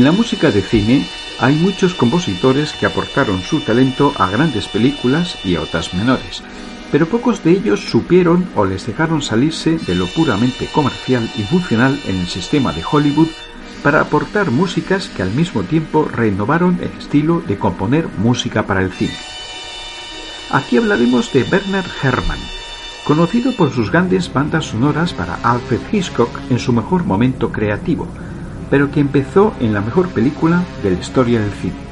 [0.00, 1.06] En la música de cine
[1.38, 6.42] hay muchos compositores que aportaron su talento a grandes películas y a otras menores,
[6.90, 12.00] pero pocos de ellos supieron o les dejaron salirse de lo puramente comercial y funcional
[12.06, 13.28] en el sistema de Hollywood
[13.82, 18.92] para aportar músicas que al mismo tiempo renovaron el estilo de componer música para el
[18.92, 19.18] cine.
[20.48, 22.40] Aquí hablaremos de Bernard Herrmann,
[23.04, 28.08] conocido por sus grandes bandas sonoras para Alfred Hitchcock en su mejor momento creativo,
[28.70, 31.89] pero que empezó en la mejor película de la historia del cine.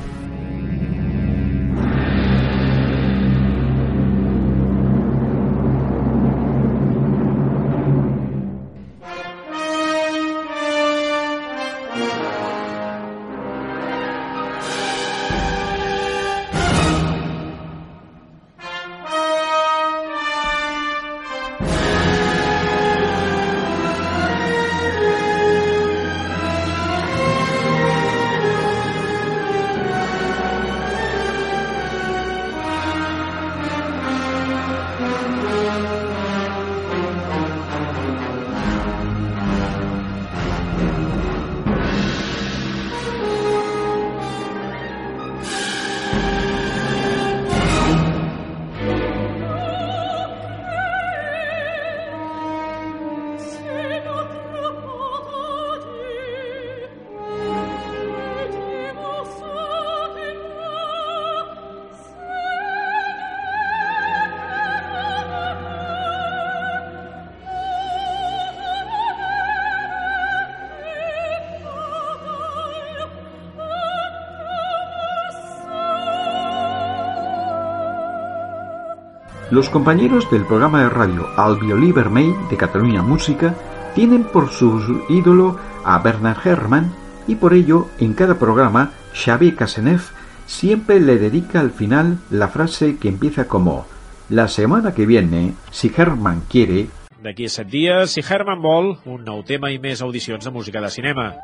[79.50, 83.54] Los compañeros del programa de radio Albiolí Vermell de Cataluña Música
[83.94, 86.92] tienen por su ídolo a Bernard Herrmann
[87.26, 90.02] y por ello en cada programa Xavier Casenev
[90.44, 93.86] siempre le dedica al final la frase que empieza como
[94.28, 96.88] La semana que viene, si Herrmann quiere...
[97.24, 101.34] A si Herman vol, un nou tema de música cinema.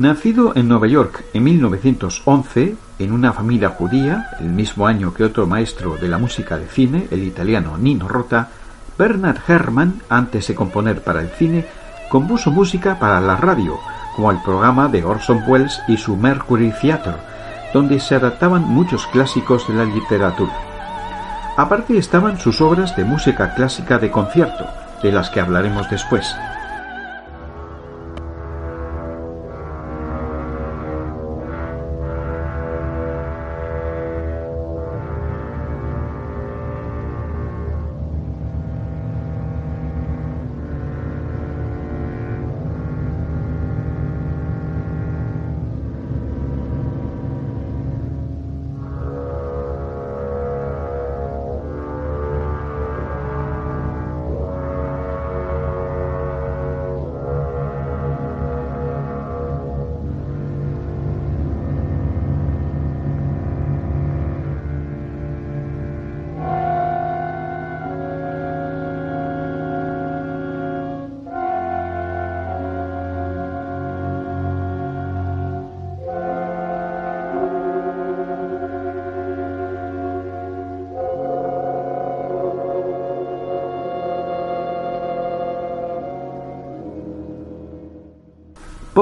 [0.00, 5.46] Nacido en Nueva York en 1911, en una familia judía, el mismo año que otro
[5.46, 8.48] maestro de la música de cine, el italiano Nino Rota,
[8.96, 11.66] Bernard Herrmann, antes de componer para el cine,
[12.08, 13.78] compuso música para la radio,
[14.16, 17.18] como el programa de Orson Welles y su Mercury Theatre,
[17.74, 20.54] donde se adaptaban muchos clásicos de la literatura.
[21.58, 24.64] Aparte estaban sus obras de música clásica de concierto,
[25.02, 26.34] de las que hablaremos después.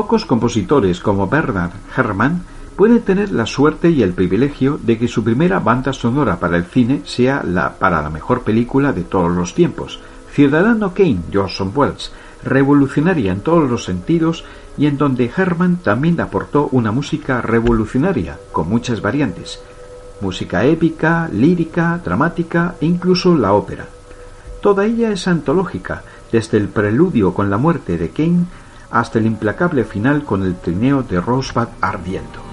[0.09, 2.41] Pocos compositores como Bernard Herrmann
[2.77, 6.65] pueden tener la suerte y el privilegio de que su primera banda sonora para el
[6.65, 10.01] cine sea la para la mejor película de todos los tiempos,
[10.33, 12.11] Ciudadano Kane, Orson Welles,
[12.43, 14.47] revolucionaria en todos los sentidos
[14.79, 19.61] y en donde Herman también aportó una música revolucionaria, con muchas variantes.
[20.23, 23.85] Música épica, lírica, dramática e incluso la ópera.
[24.63, 26.03] Toda ella es antológica,
[26.33, 28.47] desde el preludio con la muerte de Kane
[28.91, 32.48] hasta el implacable final con el trineo de Rosebud ardiendo.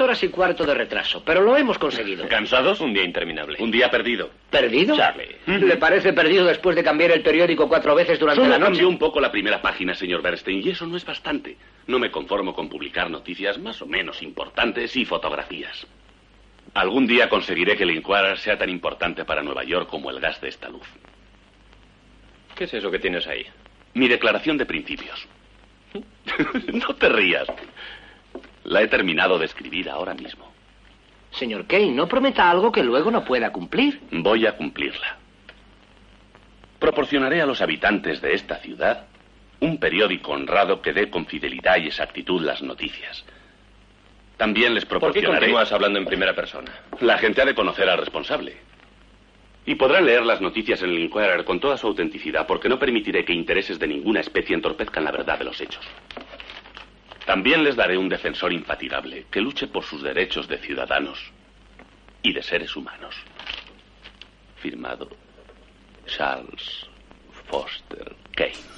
[0.00, 2.26] Horas y cuarto de retraso, pero lo hemos conseguido.
[2.28, 2.80] ¿Cansados?
[2.80, 3.56] Un día interminable.
[3.60, 4.30] Un día perdido.
[4.50, 4.96] ¿Perdido?
[4.96, 5.36] Charlie.
[5.46, 8.72] ¿Le parece perdido después de cambiar el periódico cuatro veces durante Solo la noche?
[8.72, 11.56] cambió un poco la primera página, señor Bernstein, y eso no es bastante.
[11.86, 15.86] No me conformo con publicar noticias más o menos importantes y fotografías.
[16.74, 20.40] Algún día conseguiré que el Inquirer sea tan importante para Nueva York como el gas
[20.40, 20.86] de esta luz.
[22.56, 23.46] ¿Qué es eso que tienes ahí?
[23.94, 25.26] Mi declaración de principios.
[26.72, 27.46] no te rías.
[28.64, 30.50] La he terminado de escribir ahora mismo.
[31.32, 34.00] Señor Kane, no prometa algo que luego no pueda cumplir.
[34.10, 35.16] Voy a cumplirla.
[36.78, 39.06] Proporcionaré a los habitantes de esta ciudad
[39.60, 43.24] un periódico honrado que dé con fidelidad y exactitud las noticias.
[44.36, 45.28] También les proporcionaré...
[45.28, 46.72] ¿Por qué continúas hablando en primera persona?
[47.00, 48.56] La gente ha de conocer al responsable.
[49.64, 53.24] Y podrán leer las noticias en el Inquirer con toda su autenticidad, porque no permitiré
[53.24, 55.84] que intereses de ninguna especie entorpezcan la verdad de los hechos.
[57.26, 61.18] También les daré un defensor infatigable que luche por sus derechos de ciudadanos
[62.22, 63.14] y de seres humanos.
[64.56, 65.08] Firmado
[66.06, 66.88] Charles
[67.48, 68.71] Foster Kane.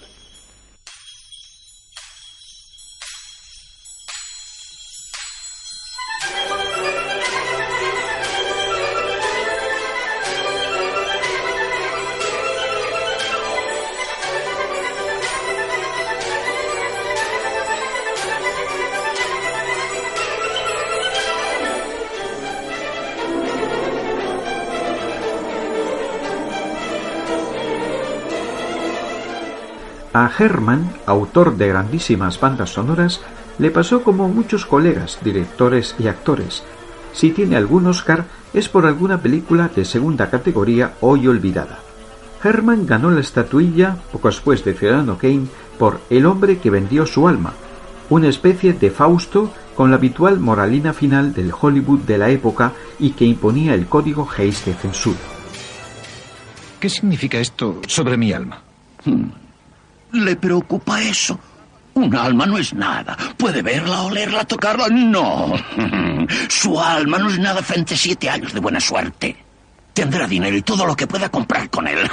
[30.15, 33.21] A Herman, autor de grandísimas bandas sonoras,
[33.59, 36.63] le pasó como muchos colegas, directores y actores.
[37.13, 41.81] Si tiene algún Oscar es por alguna película de segunda categoría hoy olvidada.
[42.45, 45.49] Herman ganó la estatuilla, poco después de Ciudadano Kane,
[45.81, 47.53] por El hombre que vendió su alma,
[48.09, 53.11] una especie de Fausto con la habitual moralina final del Hollywood de la época y
[53.11, 55.19] que imponía el código Hayes de censura.
[56.79, 58.63] ¿Qué significa esto sobre mi alma?
[59.05, 59.44] Hmm.
[60.15, 61.39] ¿Le preocupa eso?
[61.95, 63.17] Un alma no es nada.
[63.37, 64.89] ¿Puede verla, olerla, tocarla?
[64.89, 65.53] No.
[66.49, 69.37] Su alma no es nada frente a siete años de buena suerte.
[69.93, 71.99] Tendrá dinero y todo lo que pueda comprar con él.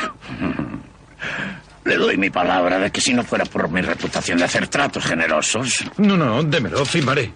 [1.84, 5.04] Le doy mi palabra de que si no fuera por mi reputación de hacer tratos
[5.04, 5.84] generosos.
[5.98, 7.34] No, no, démelo, firmaré.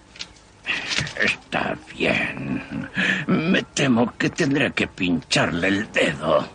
[1.20, 2.62] Está bien.
[3.28, 6.48] Me temo que tendré que pincharle el dedo.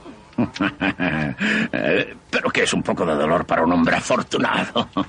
[2.30, 4.88] Pero que es un poco de dolor para un hombre afortunado.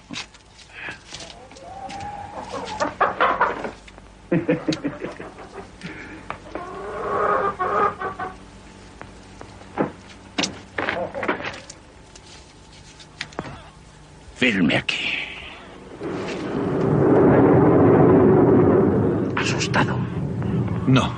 [14.35, 14.97] Firme aquí.
[19.35, 19.95] ¿Asustado?
[20.87, 21.13] No.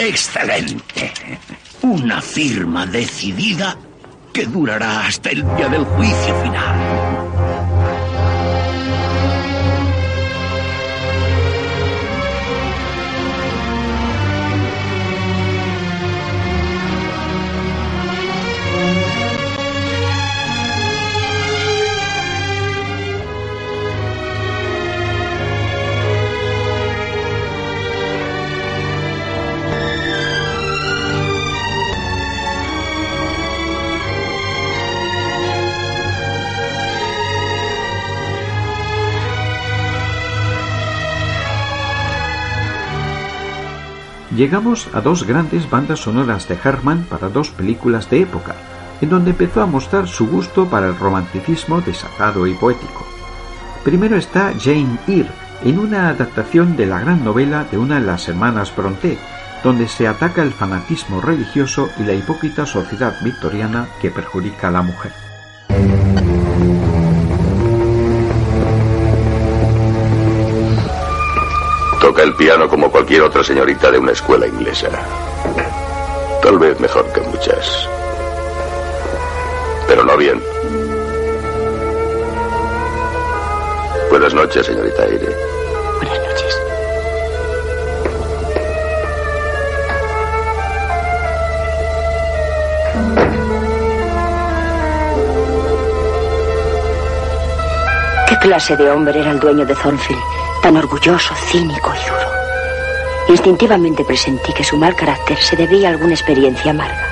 [0.00, 1.12] Excelente.
[1.82, 3.76] Una firma decidida
[4.32, 7.19] que durará hasta el día del juicio final.
[44.34, 48.54] Llegamos a dos grandes bandas sonoras de Herman para dos películas de época,
[49.00, 53.06] en donde empezó a mostrar su gusto para el romanticismo desatado y poético.
[53.82, 55.30] Primero está Jane Eyre,
[55.64, 59.18] en una adaptación de la gran novela de una de las hermanas Brontë,
[59.64, 64.82] donde se ataca el fanatismo religioso y la hipócrita sociedad victoriana que perjudica a la
[64.82, 65.12] mujer.
[72.20, 74.90] Toca el piano como cualquier otra señorita de una escuela inglesa.
[76.42, 77.88] Tal vez mejor que muchas.
[79.88, 80.38] Pero no bien.
[84.10, 85.34] Buenas noches, señorita Aire.
[85.96, 86.60] Buenas noches.
[98.28, 100.39] ¿Qué clase de hombre era el dueño de Thornfield?
[100.62, 102.30] Tan orgulloso, cínico y duro.
[103.28, 107.06] Instintivamente presentí que su mal carácter se debía a alguna experiencia amarga.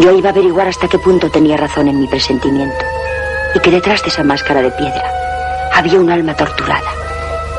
[0.00, 2.84] Yo iba a averiguar hasta qué punto tenía razón en mi presentimiento
[3.54, 5.04] y que detrás de esa máscara de piedra
[5.72, 6.90] había un alma torturada,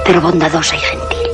[0.06, 1.25] pero bondadosa y gentil.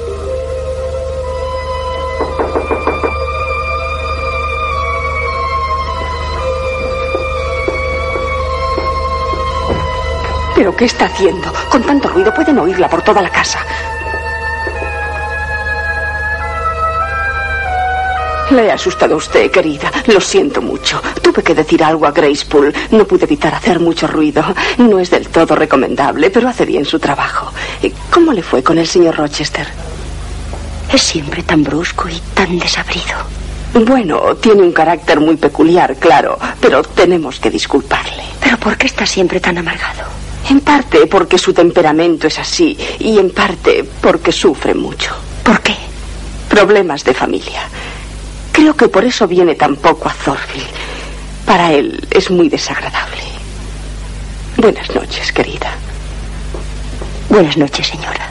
[10.62, 11.52] ¿Pero qué está haciendo?
[11.72, 13.58] Con tanto ruido pueden oírla por toda la casa.
[18.52, 19.92] Le he asustado a usted, querida.
[20.06, 21.02] Lo siento mucho.
[21.20, 22.72] Tuve que decir algo a Grace Poole.
[22.92, 24.44] No pude evitar hacer mucho ruido.
[24.78, 27.52] No es del todo recomendable, pero hace bien su trabajo.
[28.12, 29.66] ¿Cómo le fue con el señor Rochester?
[30.94, 33.18] Es siempre tan brusco y tan desabrido.
[33.74, 38.26] Bueno, tiene un carácter muy peculiar, claro, pero tenemos que disculparle.
[38.40, 40.11] ¿Pero por qué está siempre tan amargado?
[40.52, 45.16] En parte porque su temperamento es así y en parte porque sufre mucho.
[45.46, 45.78] ¿Por qué?
[46.50, 47.62] Problemas de familia.
[48.52, 50.68] Creo que por eso viene tan poco a Thorfield.
[51.46, 53.24] Para él es muy desagradable.
[54.58, 55.74] Buenas noches, querida.
[57.30, 58.31] Buenas noches, señora.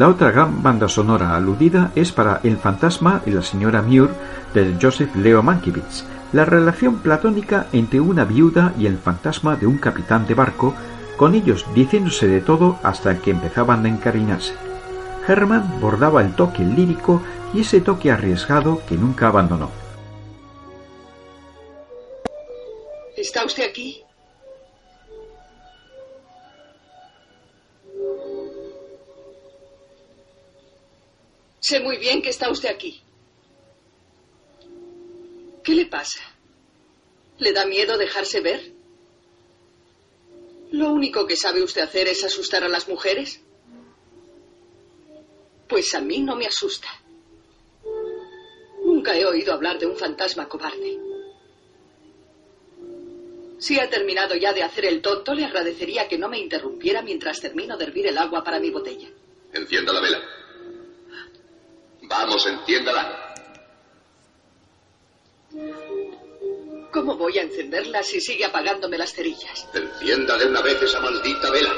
[0.00, 4.08] La otra gran banda sonora aludida es para El fantasma y la señora Muir
[4.54, 9.76] de Joseph Leo Mankiewicz, la relación platónica entre una viuda y el fantasma de un
[9.76, 10.74] capitán de barco,
[11.18, 14.54] con ellos diciéndose de todo hasta que empezaban a encariñarse.
[15.28, 17.20] Herman bordaba el toque lírico
[17.52, 19.68] y ese toque arriesgado que nunca abandonó.
[23.18, 24.02] ¿Está usted aquí?
[31.60, 33.02] Sé muy bien que está usted aquí.
[35.62, 36.20] ¿Qué le pasa?
[37.38, 38.72] ¿Le da miedo dejarse ver?
[40.72, 43.40] ¿Lo único que sabe usted hacer es asustar a las mujeres?
[45.68, 46.88] Pues a mí no me asusta.
[48.84, 50.98] Nunca he oído hablar de un fantasma cobarde.
[53.58, 57.40] Si ha terminado ya de hacer el tonto, le agradecería que no me interrumpiera mientras
[57.40, 59.08] termino de hervir el agua para mi botella.
[59.52, 60.39] Encienda la vela.
[62.10, 63.34] Vamos, enciéndala.
[66.92, 69.68] ¿Cómo voy a encenderla si sigue apagándome las cerillas?
[69.72, 71.72] Encienda de una vez esa maldita vela.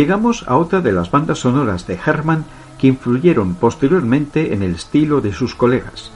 [0.00, 2.46] Llegamos a otra de las bandas sonoras de Herman
[2.78, 6.10] que influyeron posteriormente en el estilo de sus colegas,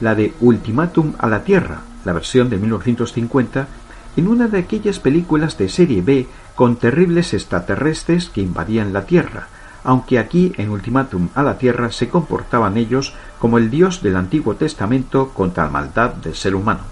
[0.00, 3.66] la de Ultimátum a la Tierra, la versión de 1950,
[4.16, 9.48] en una de aquellas películas de serie B con terribles extraterrestres que invadían la Tierra,
[9.82, 14.54] aunque aquí en Ultimátum a la Tierra se comportaban ellos como el Dios del Antiguo
[14.54, 16.82] Testamento contra la maldad del ser humano.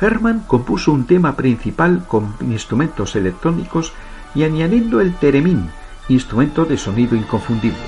[0.00, 3.92] Hermann compuso un tema principal con instrumentos electrónicos
[4.36, 5.70] y añadiendo el teremín,
[6.08, 7.80] instrumento de sonido inconfundible.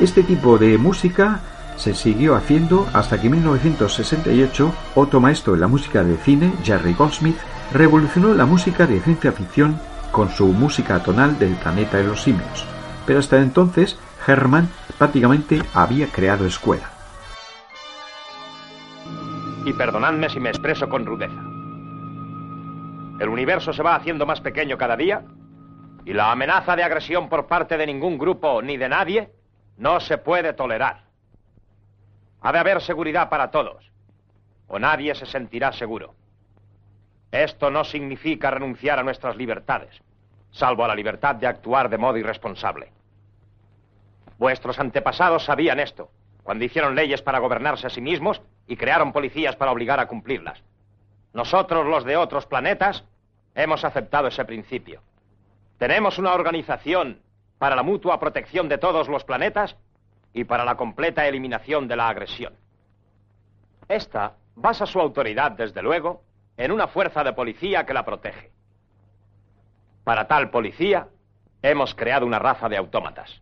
[0.00, 1.40] Este tipo de música
[1.76, 6.94] se siguió haciendo hasta que en 1968 otro maestro de la música de cine, Jerry
[6.94, 7.38] Goldsmith,
[7.72, 12.66] revolucionó la música de ciencia ficción con su música tonal del planeta de los simios.
[13.06, 14.68] Pero hasta entonces Herman
[14.98, 16.90] prácticamente había creado escuela.
[19.64, 21.40] Y perdonadme si me expreso con rudeza.
[23.20, 25.22] El universo se va haciendo más pequeño cada día
[26.06, 29.30] y la amenaza de agresión por parte de ningún grupo ni de nadie
[29.76, 31.02] no se puede tolerar.
[32.40, 33.92] Ha de haber seguridad para todos,
[34.68, 36.14] o nadie se sentirá seguro.
[37.30, 40.00] Esto no significa renunciar a nuestras libertades,
[40.50, 42.90] salvo a la libertad de actuar de modo irresponsable.
[44.38, 46.10] Vuestros antepasados sabían esto,
[46.42, 50.62] cuando hicieron leyes para gobernarse a sí mismos y crearon policías para obligar a cumplirlas.
[51.34, 53.04] Nosotros, los de otros planetas,
[53.54, 55.02] hemos aceptado ese principio.
[55.78, 57.20] Tenemos una organización
[57.58, 59.76] para la mutua protección de todos los planetas
[60.32, 62.54] y para la completa eliminación de la agresión.
[63.88, 66.22] Esta basa su autoridad, desde luego,
[66.56, 68.50] en una fuerza de policía que la protege.
[70.04, 71.08] Para tal policía,
[71.62, 73.40] hemos creado una raza de autómatas.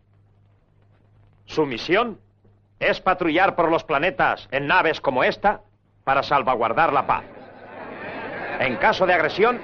[1.45, 2.19] Su misión
[2.79, 5.61] es patrullar por los planetas en naves como esta
[6.03, 7.23] para salvaguardar la paz.
[8.59, 9.59] En caso de agresión,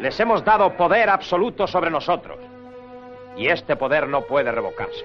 [0.00, 2.38] les hemos dado poder absoluto sobre nosotros.
[3.36, 5.04] Y este poder no puede revocarse.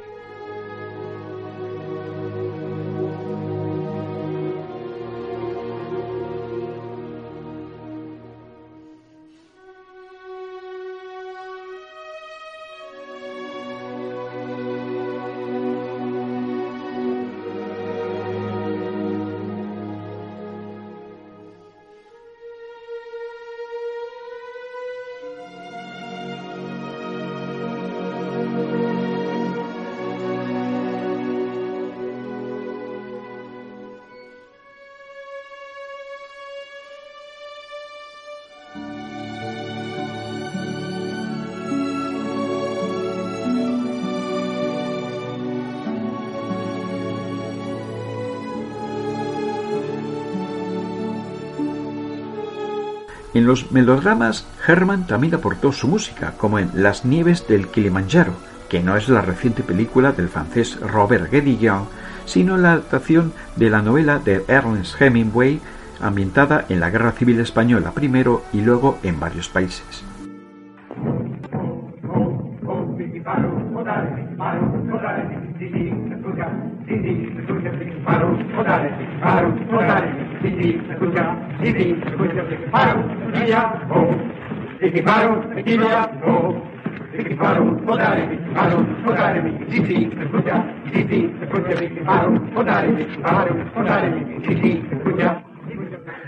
[53.48, 58.34] Los melodramas, Herman también aportó su música, como en Las nieves del Kilimanjaro,
[58.70, 61.86] que no es la reciente película del francés Robert Guédiguian,
[62.26, 65.60] sino la adaptación de la novela de Ernest Hemingway,
[66.02, 70.04] ambientada en la Guerra Civil Española primero y luego en varios países.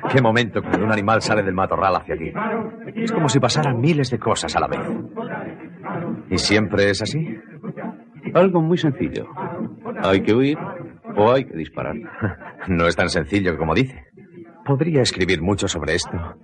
[0.09, 2.31] Qué momento cuando un animal sale del matorral hacia aquí.
[2.95, 4.79] Es como si pasaran miles de cosas a la vez.
[6.29, 7.37] ¿Y siempre es así?
[8.33, 9.27] Algo muy sencillo.
[10.03, 10.57] Hay que huir
[11.15, 11.95] o hay que disparar.
[12.67, 14.05] No es tan sencillo como dice.
[14.65, 16.35] Podría escribir mucho sobre esto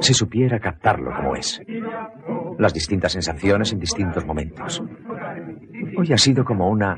[0.00, 1.60] si supiera captarlo como es.
[2.58, 4.82] Las distintas sensaciones en distintos momentos.
[5.96, 6.96] Hoy ha sido como una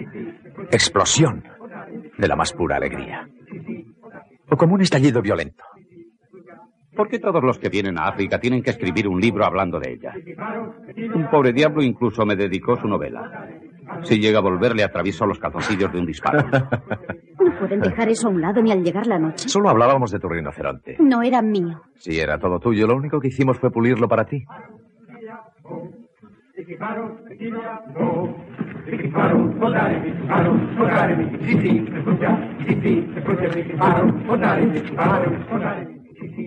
[0.71, 1.45] explosión
[2.19, 3.29] de la más pura alegría.
[4.51, 5.65] O como un estallido violento.
[6.95, 9.95] ¿Por qué todos los que vienen a África tienen que escribir un libro hablando de
[9.95, 10.13] ella?
[11.15, 13.49] Un pobre diablo incluso me dedicó su novela.
[14.03, 16.45] Si llega a volverle, atravieso los calzoncillos de un disparo.
[17.55, 19.49] No pueden dejar eso a un lado ni al llegar la noche.
[19.49, 20.97] Solo hablábamos de tu rinoceronte.
[20.99, 21.83] No era mío.
[21.97, 22.87] Sí, era todo tuyo.
[22.87, 24.45] Lo único que hicimos fue pulirlo para ti.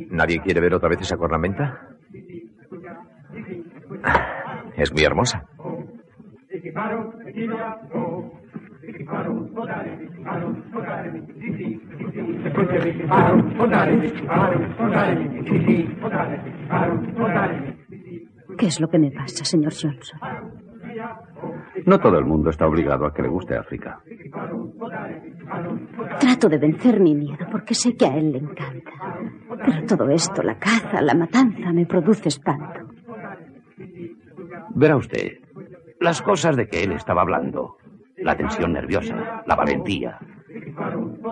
[0.10, 1.88] ¿Nadie quiere ver otra vez esa cornamenta?
[4.76, 5.46] Es muy hermosa.
[18.58, 20.20] ¿Qué es lo que me pasa, señor Johnson?
[21.86, 24.00] No todo el mundo está obligado a que le guste África.
[26.20, 28.92] Trato de vencer mi miedo porque sé que a él le encanta.
[29.66, 32.88] Pero todo esto, la caza, la matanza, me produce espanto.
[34.76, 35.40] Verá usted,
[36.00, 37.78] las cosas de que él estaba hablando,
[38.18, 40.20] la tensión nerviosa, la valentía,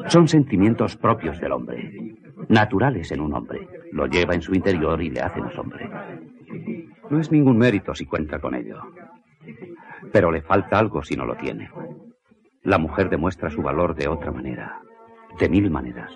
[0.08, 2.16] son sentimientos propios del hombre,
[2.50, 3.68] naturales en un hombre.
[3.92, 5.90] Lo lleva en su interior y le hace más hombre.
[7.10, 8.82] No es ningún mérito si cuenta con ello.
[10.12, 11.70] Pero le falta algo si no lo tiene.
[12.64, 14.82] La mujer demuestra su valor de otra manera,
[15.40, 16.12] de mil maneras.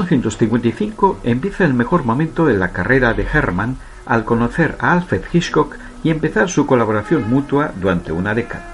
[0.00, 5.76] 1955 empieza el mejor momento de la carrera de Herman al conocer a Alfred Hitchcock
[6.02, 8.64] y empezar su colaboración mutua durante una década.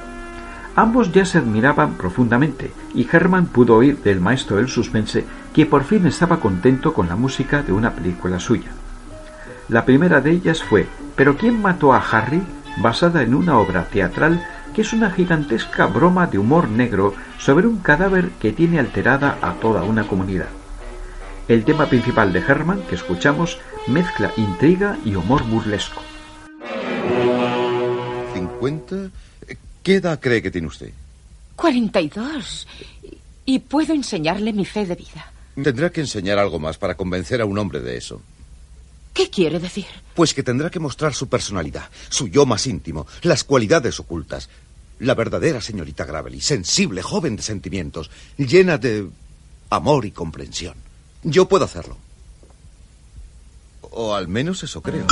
[0.76, 5.82] Ambos ya se admiraban profundamente y Herman pudo oír del maestro del suspense que por
[5.82, 8.70] fin estaba contento con la música de una película suya.
[9.68, 10.86] La primera de ellas fue
[11.16, 12.42] ¿Pero quién mató a Harry?
[12.78, 17.78] basada en una obra teatral que es una gigantesca broma de humor negro sobre un
[17.78, 20.48] cadáver que tiene alterada a toda una comunidad.
[21.48, 26.02] El tema principal de Herman que escuchamos mezcla intriga y humor burlesco.
[28.34, 29.12] ¿50?
[29.84, 30.90] ¿Qué edad cree que tiene usted?
[31.54, 32.66] 42.
[33.44, 35.32] Y puedo enseñarle mi fe de vida.
[35.54, 38.20] Tendrá que enseñar algo más para convencer a un hombre de eso.
[39.14, 39.86] ¿Qué quiere decir?
[40.14, 44.50] Pues que tendrá que mostrar su personalidad, su yo más íntimo, las cualidades ocultas.
[44.98, 49.06] La verdadera señorita Gravely, sensible, joven de sentimientos, llena de
[49.70, 50.85] amor y comprensión.
[51.22, 51.96] Yo puedo hacerlo.
[53.82, 55.06] O al menos eso creo.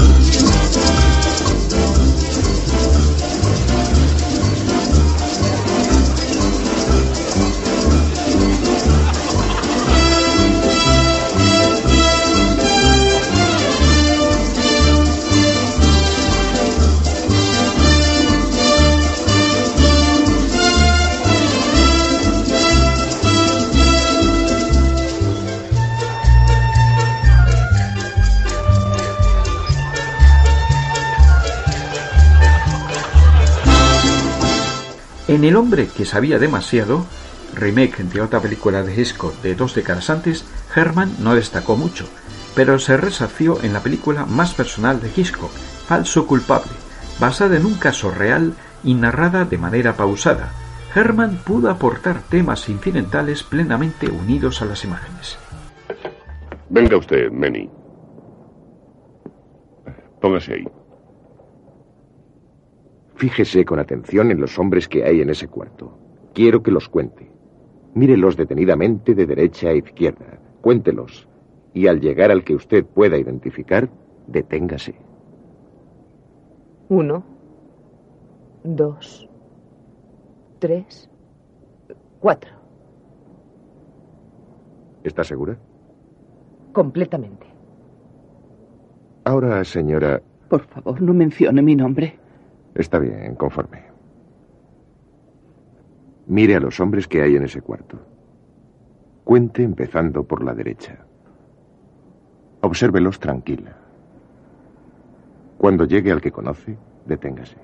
[35.35, 37.07] En El hombre que sabía demasiado,
[37.57, 40.45] remake de otra película de Hitchcock de dos décadas antes,
[40.77, 42.07] Herman no destacó mucho,
[42.55, 45.51] pero se resarció en la película más personal de Hitchcock,
[45.89, 46.71] Falso culpable,
[47.19, 50.53] basada en un caso real y narrada de manera pausada.
[50.95, 55.37] Herman pudo aportar temas incidentales plenamente unidos a las imágenes.
[56.69, 57.69] Venga usted, Manny.
[60.21, 60.84] Póngase ahí.
[63.17, 65.97] Fíjese con atención en los hombres que hay en ese cuarto.
[66.33, 67.31] Quiero que los cuente.
[67.95, 70.39] Mírelos detenidamente de derecha a izquierda.
[70.61, 71.29] Cuéntelos.
[71.73, 73.89] Y al llegar al que usted pueda identificar,
[74.27, 74.97] deténgase.
[76.89, 77.25] Uno,
[78.65, 79.29] dos,
[80.59, 81.09] tres,
[82.21, 82.51] cuatro.
[85.05, 85.57] ¿Está segura?
[86.73, 87.47] Completamente.
[89.25, 90.21] Ahora, señora.
[90.49, 92.19] Por favor, no mencione mi nombre.
[92.75, 93.83] Está bien, conforme.
[96.27, 97.99] Mire a los hombres que hay en ese cuarto.
[99.25, 100.99] Cuente empezando por la derecha.
[102.63, 103.77] Obsérvelos tranquila.
[105.59, 107.57] Cuando llegue al que conoce, deténgase.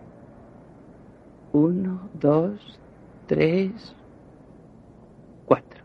[1.53, 2.79] Uno, dos,
[3.27, 3.95] tres,
[5.47, 5.83] cuatro.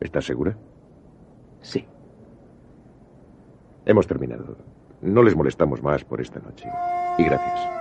[0.00, 0.56] ¿Está segura?
[1.60, 1.86] Sí.
[3.84, 4.56] Hemos terminado.
[5.00, 6.68] No les molestamos más por esta noche.
[7.18, 7.77] Y gracias.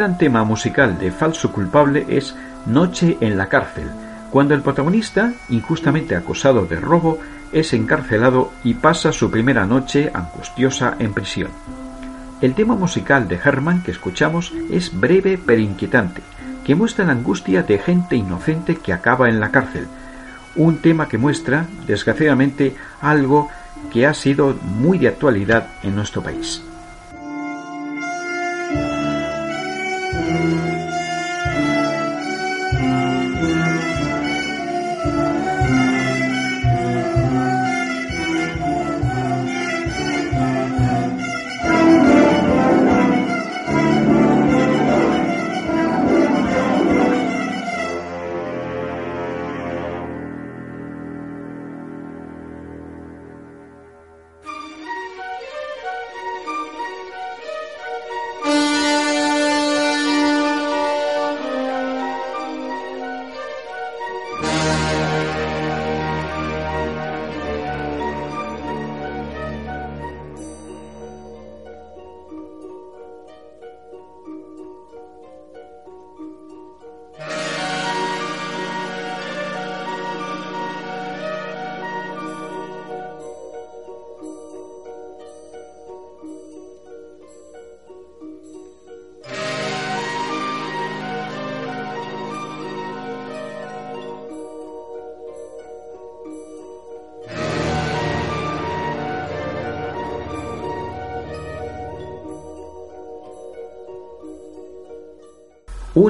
[0.00, 2.34] Gran tema musical de Falso Culpable es
[2.64, 3.90] Noche en la cárcel,
[4.30, 7.18] cuando el protagonista, injustamente acusado de robo,
[7.52, 11.50] es encarcelado y pasa su primera noche angustiosa en prisión.
[12.40, 16.22] El tema musical de Herman que escuchamos es breve pero inquietante,
[16.64, 19.86] que muestra la angustia de gente inocente que acaba en la cárcel.
[20.56, 23.50] Un tema que muestra, desgraciadamente, algo
[23.92, 26.62] que ha sido muy de actualidad en nuestro país.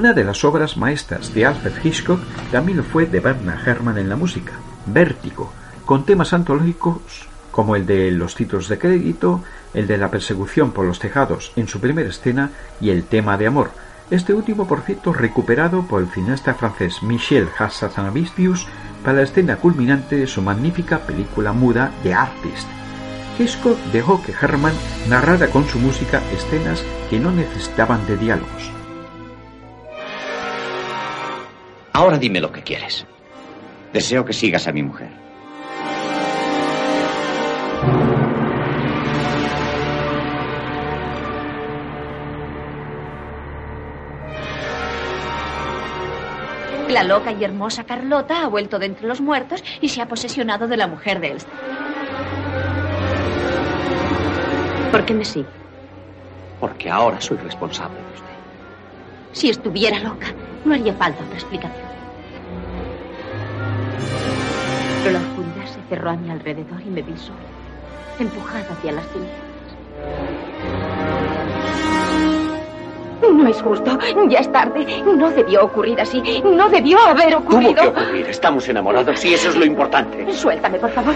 [0.00, 4.08] Una de las obras maestras de Alfred Hitchcock también lo fue de Bernard Herrmann en
[4.08, 4.52] la música,
[4.86, 5.52] Vértigo,
[5.84, 10.86] con temas antológicos como el de los títulos de crédito, el de la persecución por
[10.86, 13.72] los tejados en su primera escena y el tema de amor,
[14.10, 18.66] este último por cierto recuperado por el cineasta francés Michel Hazanavicius
[19.04, 22.68] para la escena culminante de su magnífica película muda The Artist.
[23.38, 24.72] Hitchcock dejó que Herman
[25.10, 28.79] narrara con su música escenas que no necesitaban de diálogos.
[32.11, 33.07] Ahora dime lo que quieres.
[33.92, 35.11] Deseo que sigas a mi mujer.
[46.88, 50.66] La loca y hermosa Carlota ha vuelto de entre los muertos y se ha posesionado
[50.66, 51.55] de la mujer de Elster.
[54.90, 55.46] ¿Por qué me sigue?
[56.59, 58.35] Porque ahora soy responsable de usted.
[59.31, 61.89] Si estuviera loca, no haría falta otra explicación.
[65.02, 67.38] Pero la oscuridad se cerró a mi alrededor y me vi sola,
[68.18, 69.50] empujada hacia las tinieblas.
[73.32, 73.98] No es justo.
[74.28, 75.02] Ya es tarde.
[75.04, 76.42] No debió ocurrir así.
[76.44, 77.74] No debió haber ocurrido.
[77.74, 78.26] Tuvo que ocurrir.
[78.26, 80.30] Estamos enamorados y eso es lo importante.
[80.32, 81.14] Suéltame, por favor.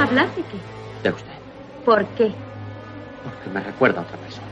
[0.00, 1.08] ¿Hablar de qué?
[1.08, 1.32] De usted.
[1.84, 2.32] ¿Por qué?
[3.24, 4.45] Porque me recuerda a otra persona.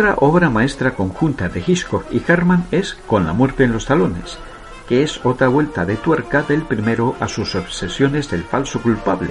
[0.00, 4.38] Otra obra maestra conjunta de Hitchcock y Herman es Con la muerte en los talones,
[4.88, 9.28] que es otra vuelta de tuerca del primero a sus obsesiones del falso culpable,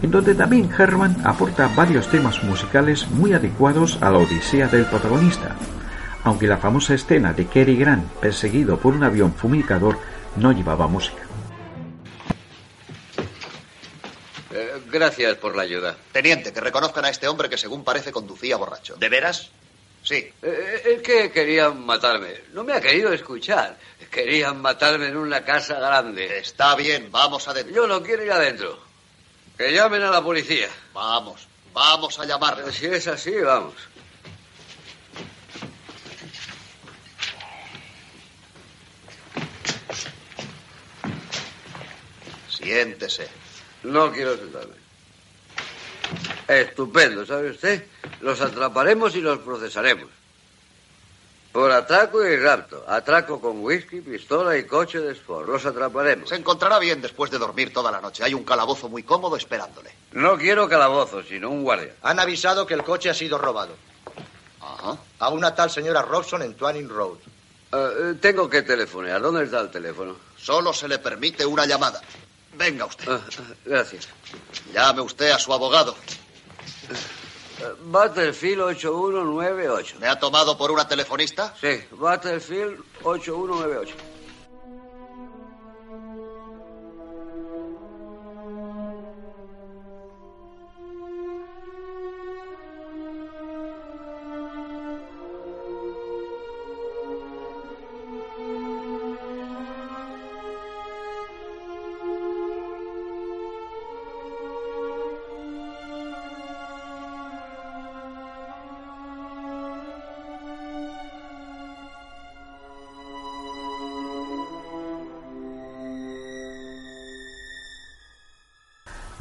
[0.00, 5.56] en donde también Herman aporta varios temas musicales muy adecuados a la odisea del protagonista,
[6.22, 9.98] aunque la famosa escena de Cary Grant perseguido por un avión fumigador
[10.36, 11.24] no llevaba música.
[14.52, 15.96] Eh, gracias por la ayuda.
[16.12, 18.94] Teniente, que reconozcan a este hombre que según parece conducía borracho.
[18.94, 19.50] ¿De veras?
[20.02, 20.32] Sí.
[20.42, 22.42] Eh, es que querían matarme.
[22.52, 23.78] No me ha querido escuchar.
[24.10, 26.38] Querían matarme en una casa grande.
[26.38, 27.74] Está bien, vamos adentro.
[27.74, 28.78] Yo no quiero ir adentro.
[29.56, 30.68] Que llamen a la policía.
[30.92, 32.70] Vamos, vamos a llamarla.
[32.72, 33.74] Si es así, vamos.
[42.48, 43.28] Siéntese.
[43.84, 44.81] No quiero sentarme.
[46.60, 47.86] Estupendo, ¿sabe usted?
[48.20, 50.08] Los atraparemos y los procesaremos.
[51.52, 52.82] Por atraco y rapto.
[52.88, 55.48] Atraco con whisky, pistola y coche de sport.
[55.48, 56.30] Los atraparemos.
[56.30, 58.24] Se encontrará bien después de dormir toda la noche.
[58.24, 59.92] Hay un calabozo muy cómodo esperándole.
[60.12, 61.94] No quiero calabozo, sino un guardia.
[62.02, 63.74] Han avisado que el coche ha sido robado.
[64.62, 64.96] Ajá.
[65.18, 67.18] A una tal señora Robson en Twanning Road.
[67.72, 69.20] Uh, tengo que telefonear.
[69.20, 70.16] ¿Dónde está el teléfono?
[70.38, 72.00] Solo se le permite una llamada.
[72.54, 73.08] Venga usted.
[73.08, 73.20] Uh,
[73.66, 74.08] gracias.
[74.72, 75.94] Llame usted a su abogado.
[77.84, 79.96] Battlefield 8198.
[80.00, 81.54] ¿Me ha tomado por una telefonista?
[81.60, 84.11] Sí, Battlefield 8198.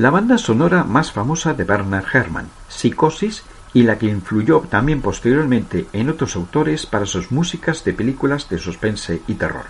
[0.01, 5.85] La banda sonora más famosa de Bernard Herrmann, Psicosis, y la que influyó también posteriormente
[5.93, 9.65] en otros autores para sus músicas de películas de suspense y terror.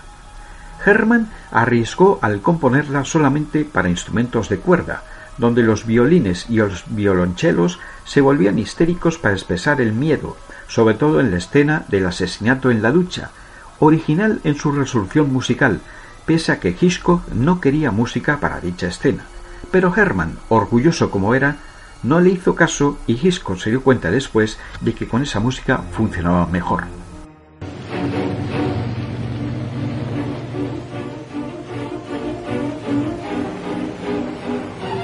[0.85, 5.03] Hermann arriesgó al componerla solamente para instrumentos de cuerda,
[5.37, 10.37] donde los violines y los violonchelos se volvían histéricos para expresar el miedo,
[10.69, 13.31] sobre todo en la escena del asesinato en la ducha,
[13.79, 15.81] original en su resolución musical,
[16.25, 19.25] pese a que Hitchcock no quería música para dicha escena.
[19.71, 21.55] Pero Herman, orgulloso como era,
[22.03, 25.77] no le hizo caso y Hitchcock se dio cuenta después de que con esa música
[25.91, 26.83] funcionaba mejor.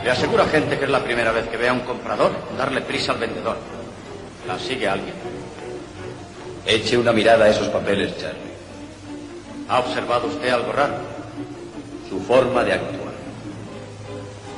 [0.03, 2.81] Le aseguro a gente que es la primera vez que ve a un comprador darle
[2.81, 3.57] prisa al vendedor.
[4.47, 5.13] La sigue alguien.
[6.65, 8.53] Eche una mirada a esos papeles, Charlie.
[9.69, 10.95] ¿Ha observado usted algo raro?
[12.09, 13.06] Su forma de actuar.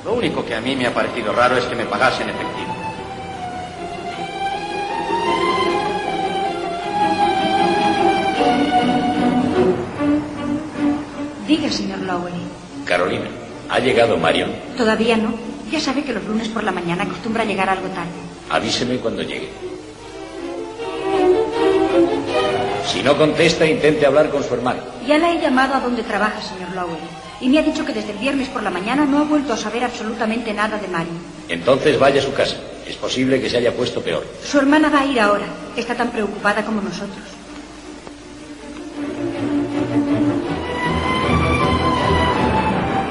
[0.06, 2.74] Lo único que a mí me ha parecido raro es que me pagase en efectivo.
[11.48, 12.44] Diga, señor Lowery.
[12.86, 13.28] Carolina,
[13.70, 14.52] ¿ha llegado Marion?
[14.78, 15.34] Todavía no.
[15.72, 18.10] Ya sabe que los lunes por la mañana acostumbra llegar algo tarde.
[18.50, 19.50] Avíseme cuando llegue.
[22.86, 24.82] Si no contesta, intente hablar con su hermano.
[25.06, 27.29] Ya la he llamado a donde trabaja, señor Lowery.
[27.42, 29.58] Y me ha dicho que desde el viernes por la mañana no ha vuelto a
[29.58, 31.18] saber absolutamente nada de Marion.
[31.48, 32.58] Entonces vaya a su casa.
[32.86, 34.26] Es posible que se haya puesto peor.
[34.44, 35.46] Su hermana va a ir ahora.
[35.78, 37.24] Está tan preocupada como nosotros.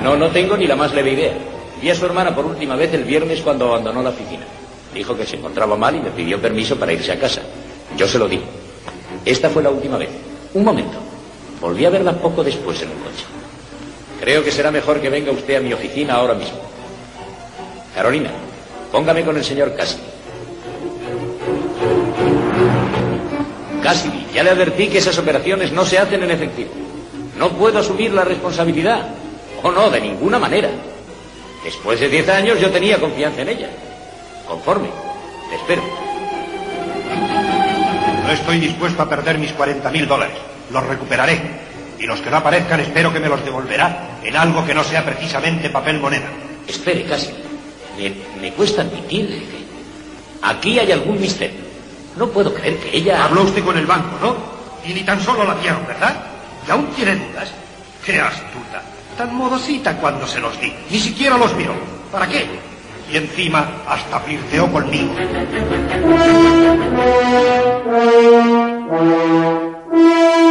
[0.02, 1.34] No, no tengo ni la más leve idea.
[1.80, 4.44] Vi a su hermana por última vez el viernes cuando abandonó la oficina.
[4.92, 7.42] Dijo que se encontraba mal y me pidió permiso para irse a casa.
[7.96, 8.40] Yo se lo di.
[9.24, 10.10] Esta fue la última vez.
[10.54, 10.98] Un momento.
[11.60, 13.37] Volví a verla poco después en el coche.
[14.20, 16.58] Creo que será mejor que venga usted a mi oficina ahora mismo.
[17.94, 18.30] Carolina,
[18.90, 20.02] póngame con el señor Cassidy.
[23.82, 26.70] Cassidy, ya le advertí que esas operaciones no se hacen en efectivo.
[27.38, 29.08] No puedo asumir la responsabilidad.
[29.62, 30.68] Oh, no, de ninguna manera.
[31.64, 33.70] Después de diez años yo tenía confianza en ella.
[34.46, 34.88] Conforme.
[35.50, 35.82] Le espero.
[38.24, 40.36] No estoy dispuesto a perder mis 40 mil dólares.
[40.70, 41.67] Los recuperaré.
[41.98, 45.04] Y los que no aparezcan espero que me los devolverá en algo que no sea
[45.04, 46.28] precisamente papel moneda.
[46.66, 47.30] Espere, casi.
[47.96, 49.64] Me, me cuesta admitir que
[50.42, 51.60] aquí hay algún misterio.
[52.16, 53.24] No puedo creer que ella...
[53.24, 54.36] Habló usted con el banco, ¿no?
[54.88, 56.14] Y ni tan solo la vieron, ¿verdad?
[56.66, 57.50] ¿Y aún tiene dudas?
[58.04, 58.82] ¡Qué astuta!
[59.16, 60.72] Tan modosita cuando se los di.
[60.90, 61.74] Ni siquiera los miró.
[62.12, 62.46] ¿Para qué?
[63.12, 65.14] Y encima hasta flirteó conmigo.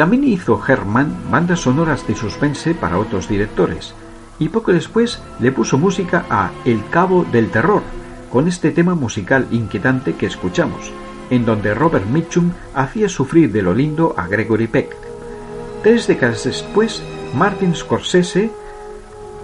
[0.00, 3.92] También hizo Herman bandas sonoras de suspense para otros directores,
[4.38, 7.82] y poco después le puso música a El Cabo del Terror,
[8.32, 10.90] con este tema musical inquietante que escuchamos,
[11.28, 14.96] en donde Robert Mitchum hacía sufrir de lo lindo a Gregory Peck.
[15.82, 17.02] Tres décadas después,
[17.34, 18.50] Martin Scorsese,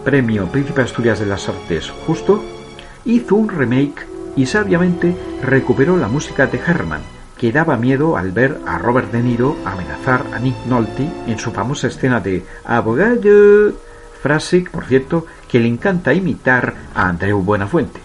[0.07, 2.43] premio Príncipe Asturias de las Artes justo,
[3.05, 7.03] hizo un remake y sabiamente recuperó la música de Herman,
[7.39, 11.53] que daba miedo al ver a Robert De Niro amenazar a Nick Nolte en su
[11.53, 13.75] famosa escena de abogado,
[14.23, 18.01] frase, por cierto, que le encanta imitar a Andreu Buenafuente.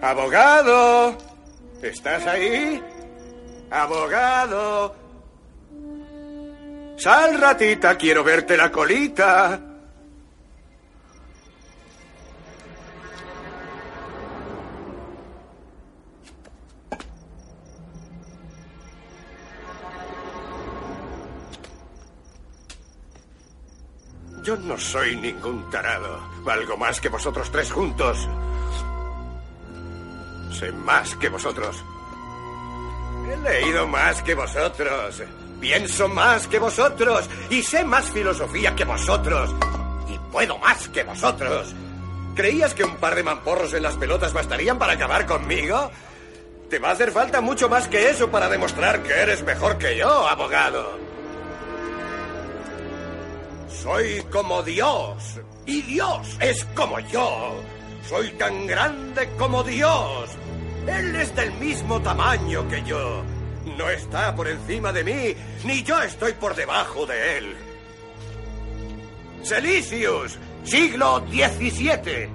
[0.00, 1.16] Abogado,
[1.82, 2.82] ¿estás ahí?
[3.70, 4.94] Abogado.
[6.96, 9.67] Sal, ratita, quiero verte la colita.
[24.48, 26.22] Yo no soy ningún tarado.
[26.42, 28.26] Valgo más que vosotros tres juntos.
[30.58, 31.84] Sé más que vosotros.
[33.30, 35.22] He leído más que vosotros.
[35.60, 37.28] Pienso más que vosotros.
[37.50, 39.54] Y sé más filosofía que vosotros.
[40.08, 41.74] Y puedo más que vosotros.
[42.34, 45.90] ¿Creías que un par de mamporros en las pelotas bastarían para acabar conmigo?
[46.70, 49.98] Te va a hacer falta mucho más que eso para demostrar que eres mejor que
[49.98, 51.17] yo, abogado.
[53.82, 55.40] Soy como Dios.
[55.66, 57.54] Y Dios es como yo.
[58.08, 60.30] Soy tan grande como Dios.
[60.86, 63.22] Él es del mismo tamaño que yo.
[63.76, 67.56] No está por encima de mí, ni yo estoy por debajo de él.
[69.42, 72.28] Selicius, siglo XVII.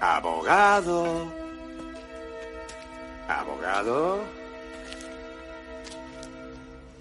[0.00, 1.32] Abogado.
[3.28, 4.37] Abogado.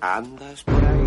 [0.02, 1.07] ¿Andas por ahí?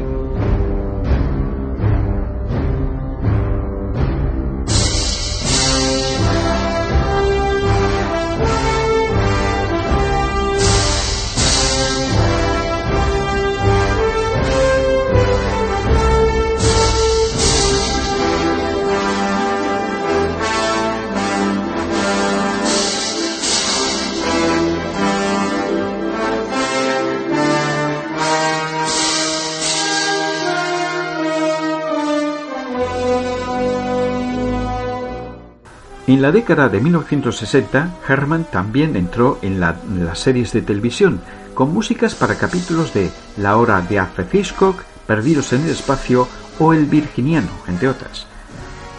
[36.11, 41.21] En la década de 1960, Herman también entró en, la- en las series de televisión,
[41.55, 46.27] con músicas para capítulos de La Hora de Alfred Hitchcock, Perdidos en el Espacio
[46.59, 48.27] o El Virginiano, entre otras.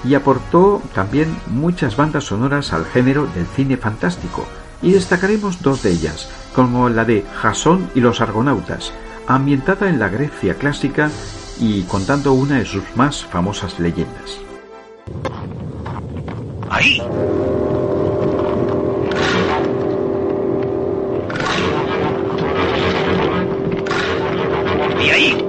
[0.05, 4.45] Y aportó también muchas bandas sonoras al género del cine fantástico,
[4.81, 8.93] y destacaremos dos de ellas, como la de Jasón y los Argonautas,
[9.27, 11.11] ambientada en la Grecia clásica
[11.59, 14.39] y contando una de sus más famosas leyendas.
[16.73, 17.01] Ahí.
[25.03, 25.45] Y ahí.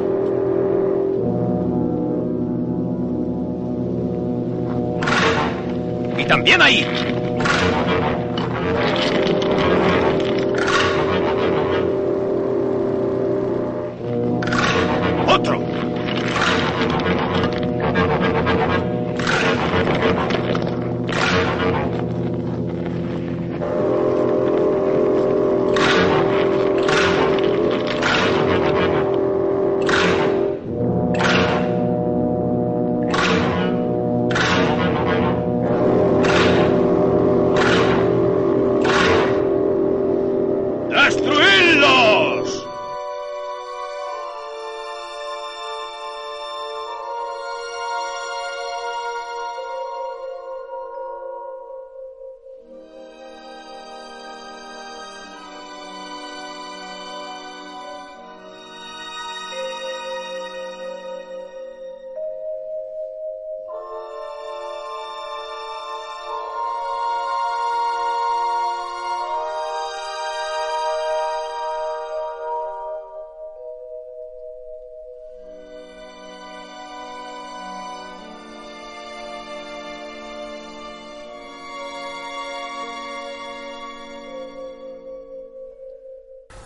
[6.18, 7.11] Y también ahí.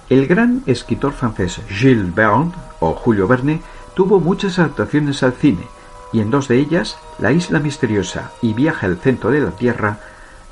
[0.09, 3.61] El gran escritor francés Gilles Verne, o Julio Verne,
[3.95, 5.67] tuvo muchas adaptaciones al cine,
[6.13, 9.99] y en dos de ellas, La isla misteriosa y Viaje al centro de la Tierra,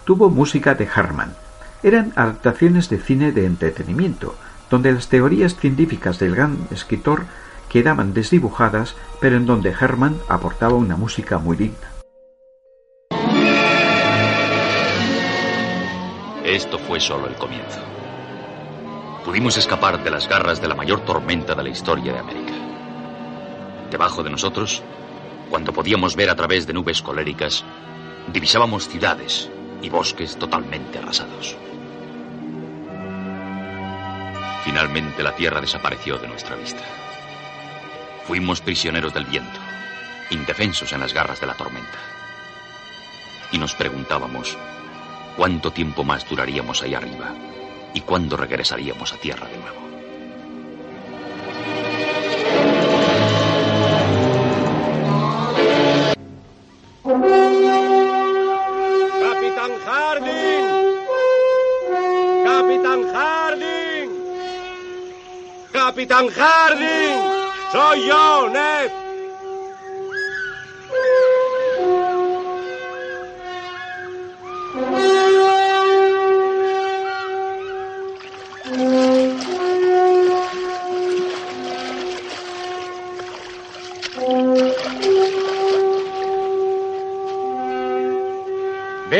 [0.05, 1.37] tuvo música de Herman.
[1.85, 4.35] Eran adaptaciones de cine de entretenimiento,
[4.71, 7.27] donde las teorías científicas del gran escritor
[7.69, 11.91] quedaban desdibujadas, pero en donde Herman aportaba una música muy digna.
[16.45, 17.81] Esto fue solo el comienzo.
[19.25, 22.53] Pudimos escapar de las garras de la mayor tormenta de la historia de América.
[23.91, 24.83] Debajo de nosotros,
[25.49, 27.64] cuando podíamos ver a través de nubes coléricas,
[28.31, 29.51] divisábamos ciudades
[29.81, 31.57] y bosques totalmente arrasados.
[34.62, 36.83] Finalmente la tierra desapareció de nuestra vista.
[38.27, 39.59] Fuimos prisioneros del viento,
[40.31, 41.99] indefensos en las garras de la tormenta.
[43.53, 44.59] Y nos preguntábamos
[45.35, 47.33] cuánto tiempo más duraríamos ahí arriba
[47.95, 49.85] y cuándo regresaríamos a tierra de nuevo.
[59.21, 60.67] Capitán Harding.
[62.45, 64.11] Capitán Harding.
[65.73, 67.19] Capitán Harding.
[67.73, 69.04] Soy yo, Ned.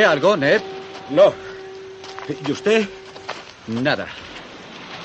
[0.05, 0.61] ¿Ve algo, Ned?
[1.09, 1.33] No.
[2.47, 2.87] ¿Y usted?
[3.65, 4.05] Nada.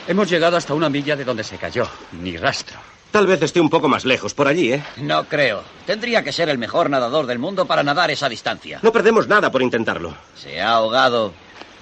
[0.07, 1.89] Hemos llegado hasta una milla de donde se cayó.
[2.21, 2.79] Ni rastro.
[3.11, 4.85] Tal vez esté un poco más lejos, por allí, ¿eh?
[4.99, 5.65] No creo.
[5.87, 8.81] Tendría que ser el mejor nadador del mundo para nadar esa distancia.
[8.83, 10.15] No perdemos nada por intentarlo.
[10.37, 11.33] Se ha ahogado.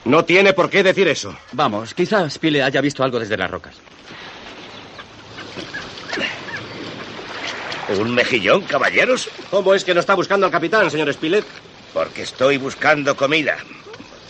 [0.04, 1.36] No tiene por qué decir eso.
[1.50, 3.74] Vamos, quizás Pile haya visto algo desde las rocas.
[7.98, 9.28] ¿Un mejillón, caballeros?
[9.50, 11.44] ¿Cómo es que no está buscando al capitán, señor Spilett?
[11.93, 13.57] Porque estoy buscando comida.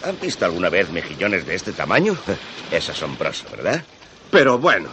[0.05, 2.17] ¿Han visto alguna vez mejillones de este tamaño?
[2.71, 3.83] Es asombroso, ¿verdad?
[4.31, 4.91] Pero bueno,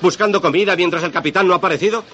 [0.00, 2.04] ¿buscando comida mientras el capitán no ha aparecido?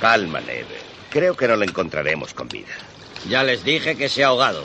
[0.00, 0.80] Calma, Neve.
[1.10, 2.74] Creo que no lo encontraremos con vida.
[3.28, 4.64] Ya les dije que se ha ahogado.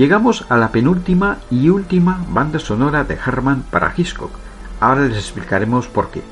[0.00, 4.30] Llegamos a la penúltima y última banda sonora de Herman para Hitchcock.
[4.80, 6.22] Ahora les explicaremos por qué.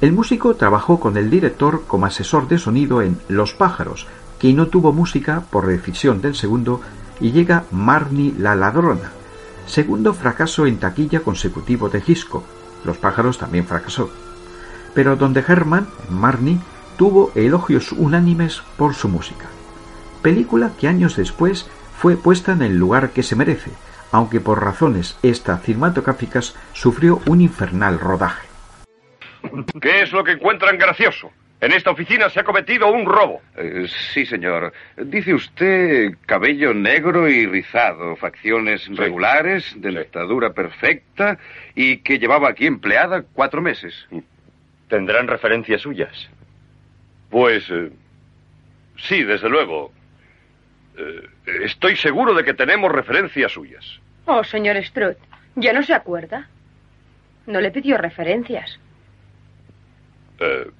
[0.00, 4.06] El músico trabajó con el director como asesor de sonido en Los pájaros,
[4.38, 6.80] que no tuvo música por decisión del segundo,
[7.18, 9.10] y llega Marnie la ladrona,
[9.66, 12.44] segundo fracaso en taquilla consecutivo de Hitchcock.
[12.84, 14.10] Los pájaros también fracasó.
[14.94, 16.60] Pero donde Herman, Marnie,
[16.96, 19.46] tuvo elogios unánimes por su música.
[20.22, 21.66] Película que años después
[22.00, 23.70] fue puesta en el lugar que se merece,
[24.10, 28.48] aunque por razones esta cinematográficas sufrió un infernal rodaje.
[29.82, 31.30] ¿Qué es lo que encuentran gracioso?
[31.60, 33.42] En esta oficina se ha cometido un robo.
[33.54, 34.72] Eh, sí, señor.
[34.96, 41.38] Dice usted cabello negro y rizado, facciones regulares, dentadura perfecta
[41.74, 44.08] y que llevaba aquí empleada cuatro meses.
[44.88, 46.30] ¿Tendrán referencias suyas?
[47.28, 47.90] Pues eh,
[48.96, 49.92] sí, desde luego.
[51.00, 51.28] Eh,
[51.64, 54.00] estoy seguro de que tenemos referencias suyas.
[54.26, 55.16] Oh, señor Strutt,
[55.56, 56.48] ¿ya no se acuerda?
[57.46, 58.78] No le pidió referencias.
[60.38, 60.70] Eh,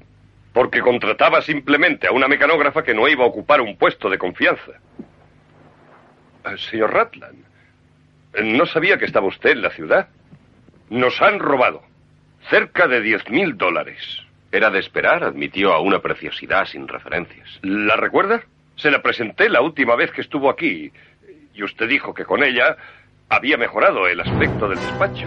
[0.52, 4.72] porque contrataba simplemente a una mecanógrafa que no iba a ocupar un puesto de confianza.
[6.44, 7.44] Eh, señor Ratland,
[8.42, 10.08] no sabía que estaba usted en la ciudad.
[10.90, 11.82] Nos han robado
[12.50, 14.22] cerca de diez mil dólares.
[14.52, 17.58] Era de esperar, admitió a una preciosidad sin referencias.
[17.62, 18.42] ¿La recuerda?
[18.80, 20.90] Se la presenté la última vez que estuvo aquí
[21.54, 22.78] y usted dijo que con ella
[23.28, 25.26] había mejorado el aspecto del despacho.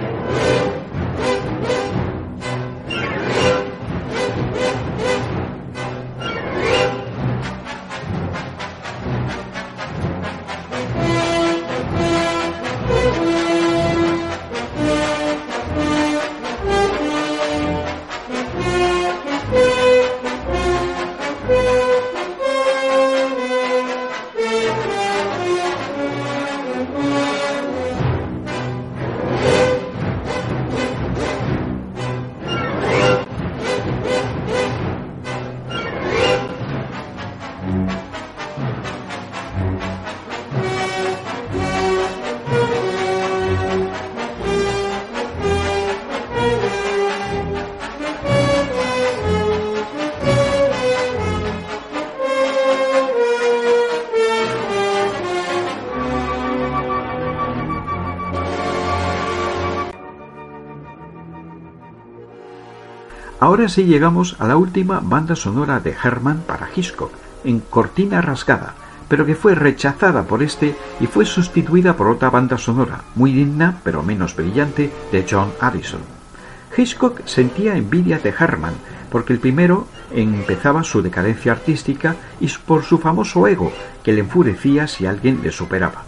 [63.53, 67.11] Ahora sí llegamos a la última banda sonora de Herman para Hitchcock,
[67.43, 68.73] en Cortina Rasgada,
[69.07, 73.77] pero que fue rechazada por este y fue sustituida por otra banda sonora, muy digna
[73.83, 76.01] pero menos brillante, de John Addison.
[76.75, 78.73] Hitchcock sentía envidia de Herman,
[79.11, 83.71] porque el primero empezaba su decadencia artística y por su famoso ego,
[84.03, 86.01] que le enfurecía si alguien le superaba.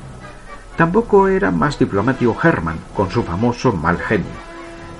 [0.77, 4.44] Tampoco era más diplomático Herman, con su famoso mal genio.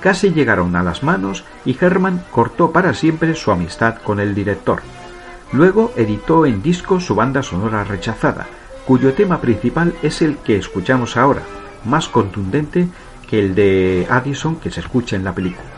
[0.00, 4.82] Casi llegaron a las manos y Herman cortó para siempre su amistad con el director.
[5.52, 8.46] Luego editó en disco su banda sonora rechazada,
[8.86, 11.42] cuyo tema principal es el que escuchamos ahora,
[11.84, 12.88] más contundente
[13.28, 15.75] que el de Addison que se escucha en la película.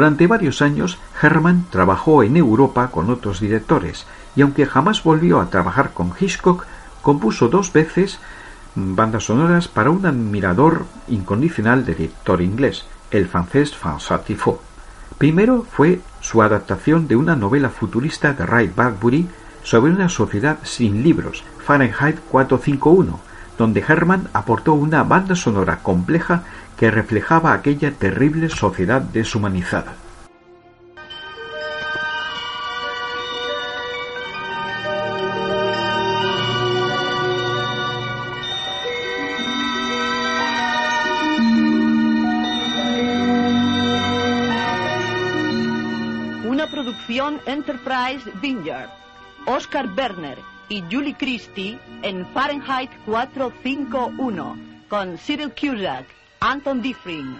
[0.00, 5.50] Durante varios años, Herman trabajó en Europa con otros directores, y aunque jamás volvió a
[5.50, 6.64] trabajar con Hitchcock,
[7.02, 8.18] compuso dos veces
[8.74, 14.60] bandas sonoras para un admirador incondicional del director inglés, el francés François Truffaut.
[15.18, 19.28] Primero fue su adaptación de una novela futurista de Ray Bradbury
[19.62, 23.20] sobre una sociedad sin libros, Fahrenheit 451,
[23.60, 26.44] donde Herman aportó una banda sonora compleja
[26.78, 29.96] que reflejaba aquella terrible sociedad deshumanizada.
[46.48, 48.88] Una producción Enterprise Vineyard.
[49.44, 50.38] Oscar Werner
[50.70, 54.56] y Julie Christie en Fahrenheit 451
[54.88, 56.06] con Cyril Cusack,
[56.40, 57.38] Anton Diffring,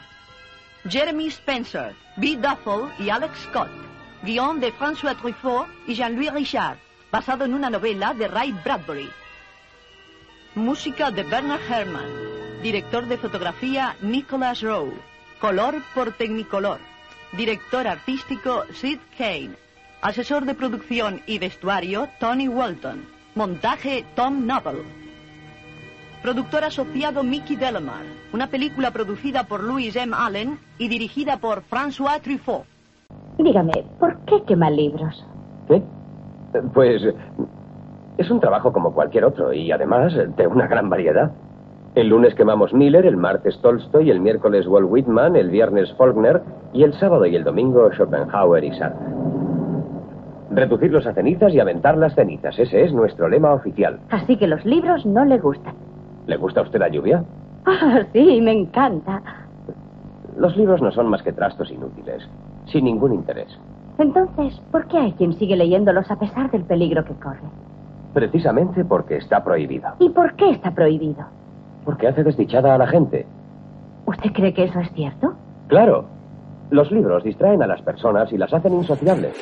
[0.88, 2.36] Jeremy Spencer, B.
[2.36, 3.70] Duffel y Alex Scott.
[4.22, 6.78] Guión de François Truffaut y Jean-Louis Richard,
[7.10, 9.08] basado en una novela de Ray Bradbury.
[10.54, 12.62] Música de Bernard Herrmann.
[12.62, 14.92] Director de fotografía Nicholas Rowe.
[15.40, 16.80] Color por Technicolor.
[17.32, 19.56] Director artístico Sid Kane.
[20.02, 23.19] Asesor de producción y vestuario Tony Walton.
[23.34, 24.82] Montaje Tom Noble.
[26.22, 28.04] Productor asociado Mickey Delamar.
[28.32, 30.14] Una película producida por Louis M.
[30.18, 32.64] Allen y dirigida por François Truffaut.
[33.38, 35.24] Dígame, ¿por qué quema libros?
[35.68, 35.82] ¿Qué?
[36.74, 37.02] Pues
[38.18, 41.30] es un trabajo como cualquier otro y además de una gran variedad.
[41.94, 46.82] El lunes quemamos Miller, el martes Tolstoy, el miércoles Walt Whitman, el viernes Faulkner y
[46.82, 49.06] el sábado y el domingo Schopenhauer y Sartre.
[50.50, 52.58] Reducirlos a cenizas y aventar las cenizas.
[52.58, 54.00] Ese es nuestro lema oficial.
[54.10, 55.74] Así que los libros no le gustan.
[56.26, 57.24] ¿Le gusta a usted la lluvia?
[57.66, 59.22] Ah, sí, me encanta.
[60.36, 62.28] Los libros no son más que trastos inútiles,
[62.66, 63.48] sin ningún interés.
[63.98, 67.40] Entonces, ¿por qué hay quien sigue leyéndolos a pesar del peligro que corre?
[68.14, 69.90] Precisamente porque está prohibido.
[69.98, 71.26] ¿Y por qué está prohibido?
[71.84, 73.26] Porque hace desdichada a la gente.
[74.06, 75.34] ¿Usted cree que eso es cierto?
[75.68, 76.06] Claro.
[76.70, 79.34] Los libros distraen a las personas y las hacen insociables.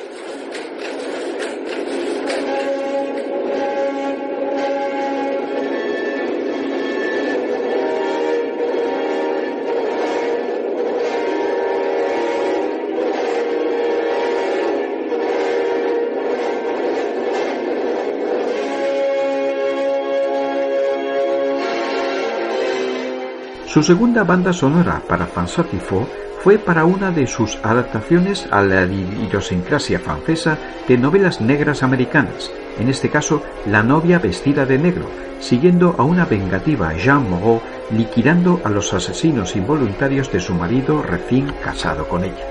[23.79, 26.09] Su segunda banda sonora para Truffaut
[26.43, 30.59] fue para una de sus adaptaciones a la idiosincrasia francesa
[30.89, 35.09] de novelas negras americanas, en este caso La novia vestida de negro,
[35.39, 37.63] siguiendo a una vengativa Jean Moreau
[37.93, 42.49] liquidando a los asesinos involuntarios de su marido recién casado con ella.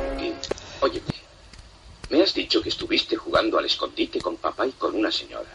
[0.80, 1.14] Óyeme,
[2.10, 5.52] me has dicho que estuviste jugando al escondite con papá y con una señora.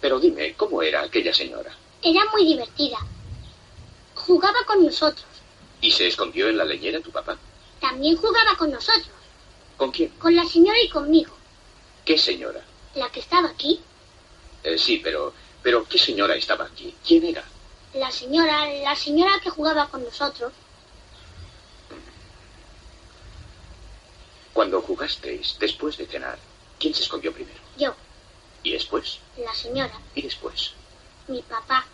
[0.00, 1.72] Pero dime, ¿cómo era aquella señora?
[2.00, 2.98] Era muy divertida.
[4.30, 5.26] Jugaba con nosotros.
[5.80, 7.36] ¿Y se escondió en la leñera tu papá?
[7.80, 9.08] También jugaba con nosotros.
[9.76, 10.10] ¿Con quién?
[10.20, 11.34] Con la señora y conmigo.
[12.04, 12.64] ¿Qué señora?
[12.94, 13.80] La que estaba aquí.
[14.62, 16.94] Eh, sí, pero, pero ¿qué señora estaba aquí?
[17.04, 17.42] ¿Quién era?
[17.94, 20.52] La señora, la señora que jugaba con nosotros.
[24.52, 26.38] Cuando jugasteis, después de cenar,
[26.78, 27.58] ¿quién se escondió primero?
[27.76, 27.96] Yo,
[28.62, 29.18] ¿Y después?
[29.38, 30.70] la señora, ¿Y después?
[31.26, 31.84] mi papá.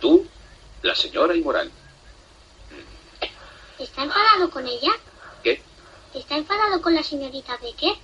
[0.00, 0.26] Tú,
[0.82, 1.70] la señora y Morán.
[3.78, 4.90] ¿Está enfadado con ella?
[5.42, 5.62] ¿Qué?
[6.14, 7.94] ¿Está enfadado con la señorita Becker?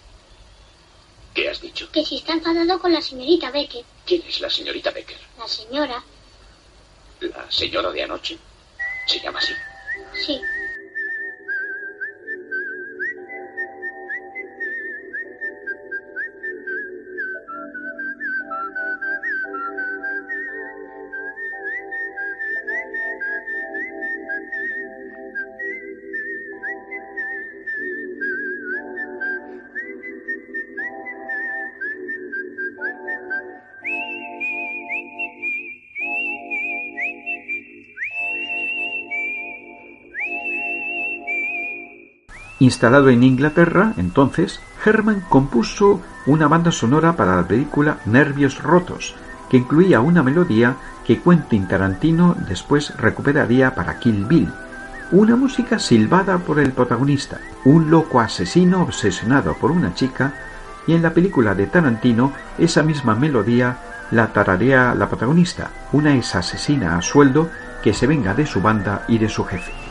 [1.34, 1.90] ¿Qué has dicho?
[1.90, 3.84] Que si está enfadado con la señorita Becker.
[4.06, 5.18] ¿Quién es la señorita Becker?
[5.38, 6.02] La señora,
[7.20, 8.38] ¿La señora de anoche?
[9.06, 9.52] ¿Se llama así?
[10.24, 10.40] sí.
[42.64, 49.14] Instalado en Inglaterra, entonces, Herman compuso una banda sonora para la película Nervios Rotos,
[49.50, 54.50] que incluía una melodía que Quentin Tarantino después recuperaría para Kill Bill,
[55.12, 60.32] una música silbada por el protagonista, un loco asesino obsesionado por una chica,
[60.86, 63.76] y en la película de Tarantino esa misma melodía
[64.10, 67.50] la tararea la protagonista, una ex asesina a sueldo
[67.82, 69.84] que se venga de su banda y de su jefe.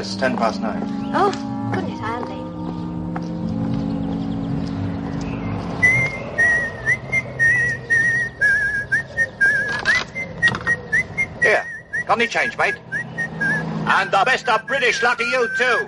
[0.00, 0.82] Yes, ten past nine.
[1.14, 1.30] Oh,
[1.74, 2.48] goodness, I'll leave.
[11.42, 11.66] Here,
[12.06, 12.76] got any change, mate?
[12.88, 15.86] And the best of British luck to you, too.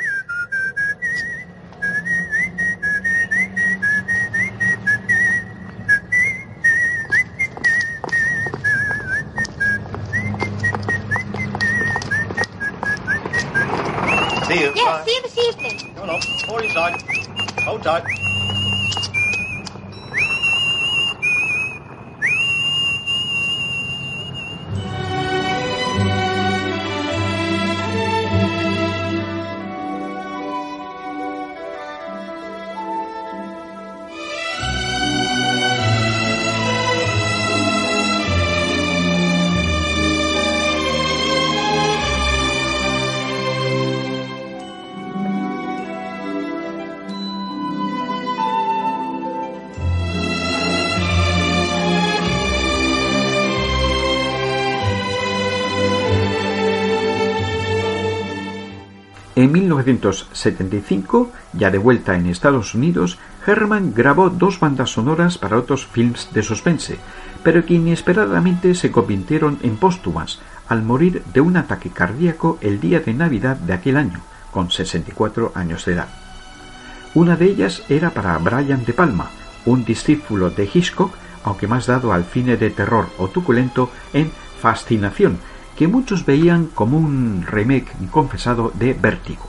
[59.34, 65.86] En 1975, ya de vuelta en Estados Unidos, Herman grabó dos bandas sonoras para otros
[65.86, 66.98] films de suspense,
[67.42, 73.00] pero que inesperadamente se convirtieron en póstumas al morir de un ataque cardíaco el día
[73.00, 74.20] de Navidad de aquel año,
[74.50, 76.08] con 64 años de edad.
[77.14, 79.30] Una de ellas era para Brian De Palma,
[79.64, 81.14] un discípulo de Hitchcock,
[81.44, 84.30] aunque más dado al cine de terror o truculento en
[84.60, 85.38] Fascinación,
[85.82, 89.42] que muchos veían como un remake inconfesado de Vértigo.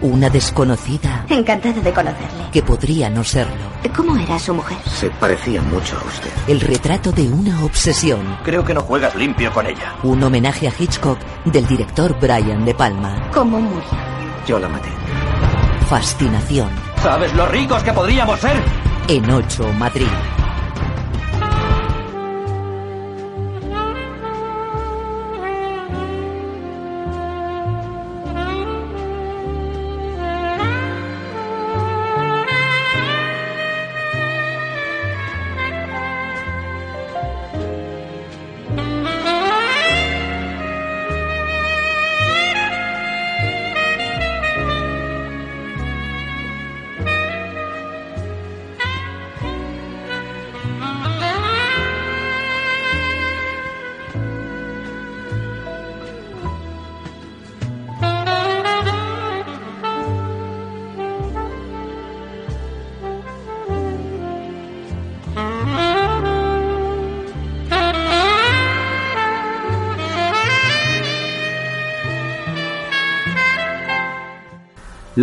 [0.00, 2.44] Una desconocida Encantada de conocerle.
[2.50, 3.62] que podría no serlo.
[3.94, 4.78] ¿Cómo era su mujer?
[4.86, 6.30] Se parecía mucho a usted.
[6.48, 8.20] El retrato de una obsesión.
[8.42, 9.96] Creo que no juegas limpio con ella.
[10.02, 13.28] Un homenaje a Hitchcock del director Brian De Palma.
[13.34, 13.84] ¿Cómo murió?
[14.46, 14.88] Yo la maté.
[15.90, 16.70] Fascinación.
[17.02, 18.56] ¿Sabes lo ricos que podríamos ser?
[19.08, 20.06] En 8 Madrid.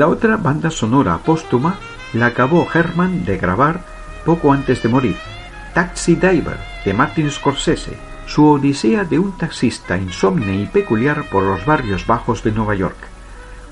[0.01, 1.75] La otra banda sonora póstuma
[2.13, 3.81] la acabó Herman de grabar
[4.25, 5.15] poco antes de morir,
[5.75, 7.95] Taxi Driver, de Martin Scorsese,
[8.25, 12.97] su odisea de un taxista insomne y peculiar por los barrios bajos de Nueva York.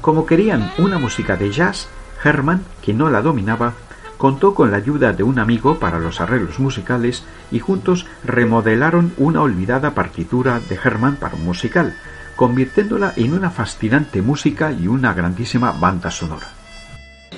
[0.01, 1.87] Como querían una música de jazz,
[2.23, 3.73] Herman, que no la dominaba,
[4.19, 9.41] contó con la ayuda de un amigo para los arreglos musicales y juntos remodelaron una
[9.41, 11.95] olvidada partitura de Herman para un musical,
[12.39, 16.47] convirtiéndola en una fascinante música y una grandísima banda sonora.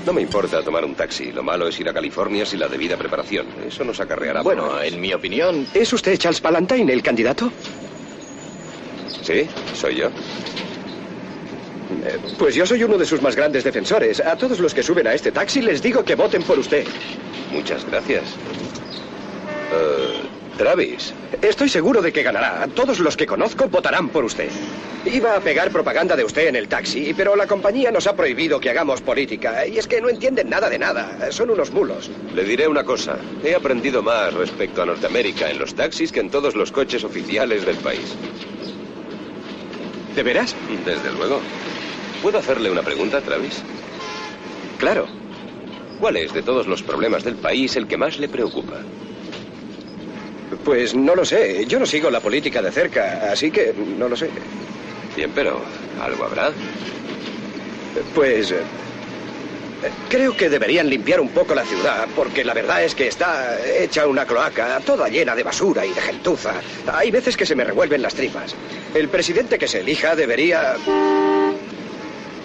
[0.06, 1.32] No me importa tomar un taxi.
[1.32, 3.48] Lo malo es ir a California sin la debida preparación.
[3.66, 4.44] Eso nos acarreará.
[4.44, 7.52] Bueno, en mi opinión, ¿es usted Charles Palantine, el candidato?
[9.24, 10.10] Sí, soy yo.
[12.06, 14.20] Eh, Pues yo soy uno de sus más grandes defensores.
[14.20, 16.86] A todos los que suben a este taxi les digo que voten por usted.
[17.52, 18.26] Muchas gracias.
[19.74, 21.14] Eh, Travis.
[21.42, 22.68] Estoy seguro de que ganará.
[22.76, 24.50] Todos los que conozco votarán por usted.
[25.06, 28.60] Iba a pegar propaganda de usted en el taxi, pero la compañía nos ha prohibido
[28.60, 29.66] que hagamos política.
[29.66, 31.32] Y es que no entienden nada de nada.
[31.32, 32.12] Son unos mulos.
[32.36, 33.18] Le diré una cosa.
[33.44, 37.66] He aprendido más respecto a Norteamérica en los taxis que en todos los coches oficiales
[37.66, 38.16] del país.
[40.16, 40.56] ¿De veras?
[40.86, 41.40] Desde luego.
[42.22, 43.64] ¿Puedo hacerle una pregunta, Travis?
[44.78, 45.08] Claro.
[46.00, 48.82] ¿Cuál es de todos los problemas del país el que más le preocupa?
[50.64, 51.66] Pues no lo sé.
[51.66, 54.30] Yo no sigo la política de cerca, así que no lo sé.
[55.16, 55.62] Bien, pero
[56.02, 56.52] algo habrá.
[58.16, 58.52] Pues...
[58.52, 58.62] eh,
[60.10, 64.06] Creo que deberían limpiar un poco la ciudad, porque la verdad es que está hecha
[64.06, 66.54] una cloaca, toda llena de basura y de gentuza.
[66.94, 68.54] Hay veces que se me revuelven las tripas.
[68.94, 70.76] El presidente que se elija debería...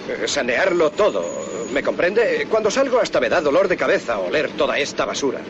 [0.09, 1.45] eh, sanearlo todo.
[1.75, 2.47] ¿Me comprende?
[2.49, 5.41] Cuando salgo hasta me da dolor de cabeza oler toda esta basura.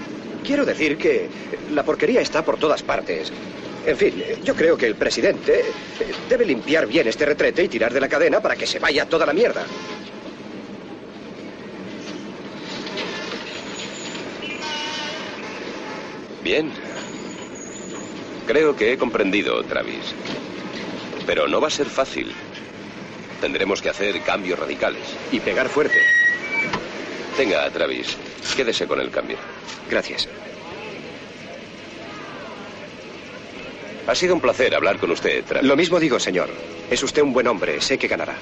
[0.46, 1.28] Quiero decir que
[1.72, 3.32] la porquería está por todas partes.
[3.84, 5.64] En fin, yo creo que el presidente eh,
[6.28, 9.26] debe limpiar bien este retrete y tirar de la cadena para que se vaya toda
[9.26, 9.64] la mierda.
[16.44, 16.70] Bien.
[18.46, 20.14] Creo que he comprendido, Travis.
[21.26, 22.32] Pero no va a ser fácil.
[23.40, 25.02] Tendremos que hacer cambios radicales.
[25.32, 26.15] Y pegar fuerte.
[27.36, 28.16] Tenga, Travis.
[28.56, 29.36] Quédese con el cambio.
[29.90, 30.26] Gracias.
[34.06, 35.68] Ha sido un placer hablar con usted, Travis.
[35.68, 36.48] Lo mismo digo, señor.
[36.90, 37.80] Es usted un buen hombre.
[37.80, 38.36] Sé que ganará.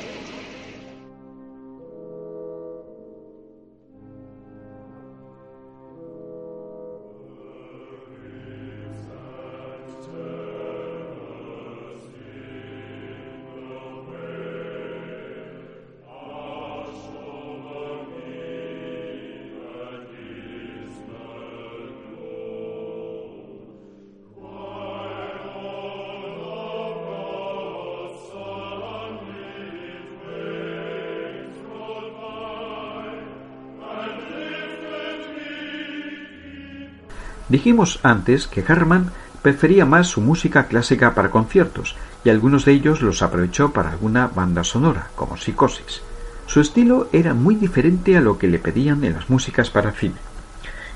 [37.55, 41.95] Dijimos antes que Herman prefería más su música clásica para conciertos,
[42.25, 46.03] y algunos de ellos los aprovechó para alguna banda sonora, como Psicosis.
[46.47, 50.17] Su estilo era muy diferente a lo que le pedían en las músicas para cine.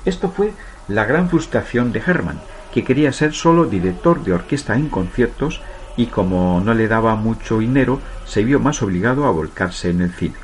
[0.03, 0.51] Esto fue
[0.89, 2.41] la gran frustración de Herman,
[2.73, 5.61] que quería ser solo director de orquesta en conciertos
[5.95, 10.11] y como no le daba mucho dinero, se vio más obligado a volcarse en el
[10.11, 10.35] cine.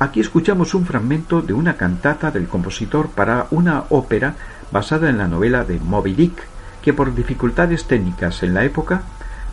[0.00, 4.34] Aquí escuchamos un fragmento de una cantata del compositor para una ópera
[4.70, 6.42] basada en la novela de Moby Dick,
[6.82, 9.02] que por dificultades técnicas en la época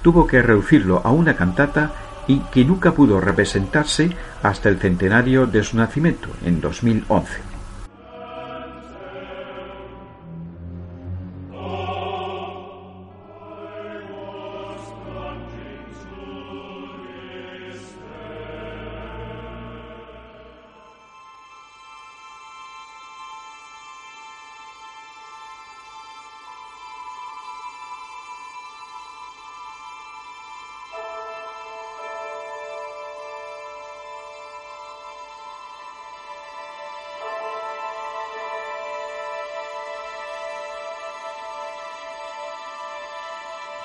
[0.02, 1.92] tuvo que reducirlo a una cantata
[2.28, 7.53] y que nunca pudo representarse hasta el centenario de su nacimiento, en 2011.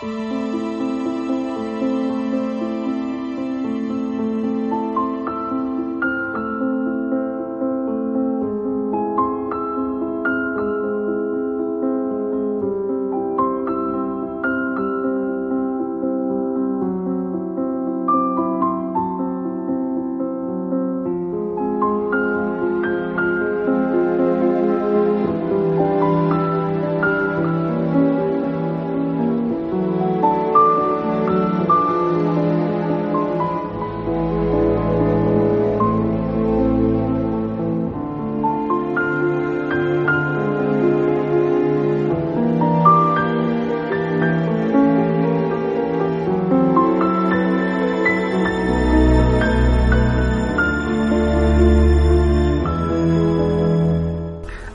[0.00, 0.67] Música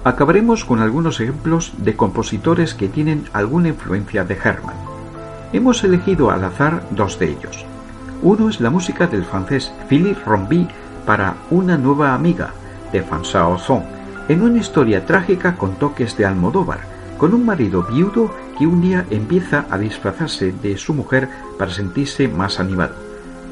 [0.06, 4.76] Acabaremos con algunos ejemplos de compositores que tienen alguna influencia de Hermann.
[5.54, 7.66] Hemos elegido al azar dos de ellos.
[8.22, 10.68] Uno es la música del francés Philippe Rombi
[11.06, 12.51] para Una nueva amiga
[12.91, 13.84] de François Ozon,
[14.28, 16.80] en una historia trágica con toques de Almodóvar,
[17.18, 22.28] con un marido viudo que un día empieza a disfrazarse de su mujer para sentirse
[22.28, 22.95] más animado.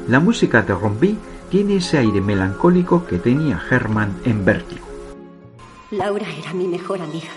[0.06, 1.16] La música de Rombi
[1.50, 4.81] tiene ese aire melancólico que tenía Hermann en Vértigo.
[5.92, 7.28] Laura era mi mejor amiga.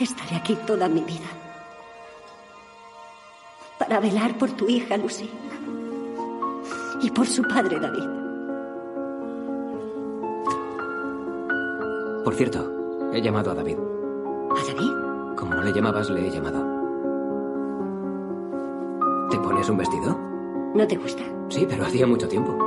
[0.00, 1.28] Estaré aquí toda mi vida.
[3.78, 5.30] Para velar por tu hija, Lucy.
[7.00, 8.08] Y por su padre, David.
[12.24, 13.78] Por cierto, he llamado a David.
[14.50, 15.36] ¿A David?
[15.36, 16.58] Como no le llamabas, le he llamado.
[19.30, 20.18] ¿Te pones un vestido?
[20.74, 21.22] ¿No te gusta?
[21.48, 22.58] Sí, pero hacía mucho tiempo.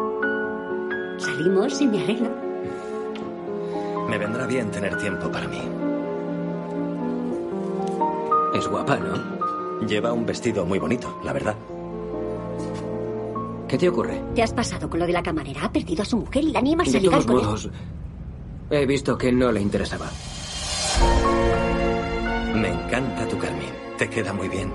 [1.18, 2.45] Salimos y me arreglo.
[4.08, 5.62] Me vendrá bien tener tiempo para mí.
[8.54, 9.86] Es guapa, ¿no?
[9.88, 11.56] Lleva un vestido muy bonito, la verdad.
[13.68, 14.22] ¿Qué te ocurre?
[14.36, 15.66] ¿Te has pasado con lo de la camarera?
[15.66, 17.70] Ha perdido a su mujer y la animas a ligar con modos,
[18.70, 20.10] He visto que no le interesaba.
[22.56, 23.70] Me encanta tu Carmen.
[23.98, 24.72] Te queda muy bien.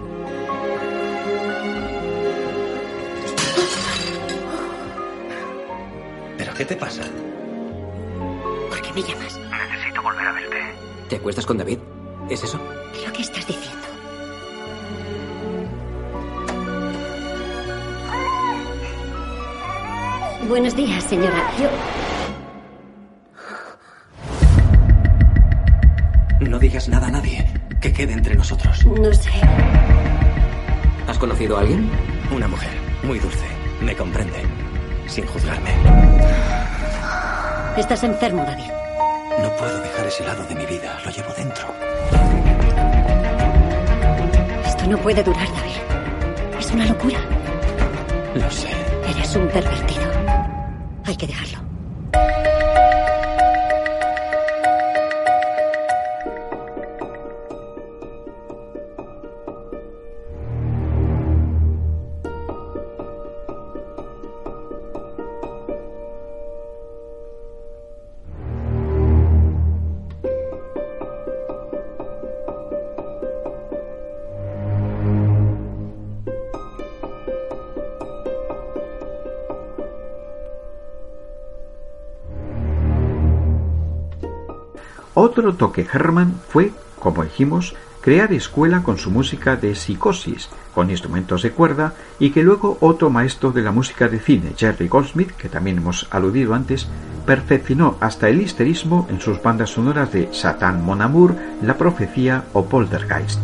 [6.37, 7.03] ¿Pero qué te pasa?
[8.95, 9.39] me llamas?
[9.39, 10.57] Necesito volver a verte.
[11.09, 11.79] ¿Te acuerdas con David?
[12.29, 12.61] ¿Es eso?
[12.93, 13.87] Creo que estás diciendo.
[20.49, 21.51] Buenos días, señora.
[21.61, 21.69] Yo...
[26.49, 27.47] No digas nada a nadie.
[27.81, 28.85] Que quede entre nosotros.
[28.85, 29.31] No sé.
[31.07, 31.89] ¿Has conocido a alguien?
[32.35, 32.71] Una mujer,
[33.03, 33.47] muy dulce.
[33.81, 34.43] Me comprende,
[35.07, 35.71] sin juzgarme.
[37.77, 38.80] Estás enfermo, David.
[39.51, 40.97] No puedo dejar ese lado de mi vida.
[41.05, 41.67] Lo llevo dentro.
[44.65, 46.59] Esto no puede durar, David.
[46.59, 47.19] Es una locura.
[48.35, 48.69] Lo sé.
[49.09, 50.05] Eres un pervertido.
[51.05, 51.60] Hay que dejarlo.
[85.41, 91.41] Otro toque Herman fue, como dijimos, crear escuela con su música de psicosis, con instrumentos
[91.41, 95.49] de cuerda, y que luego otro maestro de la música de cine, Jerry Goldsmith, que
[95.49, 96.89] también hemos aludido antes,
[97.25, 102.67] perfeccionó hasta el histerismo en sus bandas sonoras de Satan Mon Amour, La Profecía o
[102.67, 103.41] Poltergeist.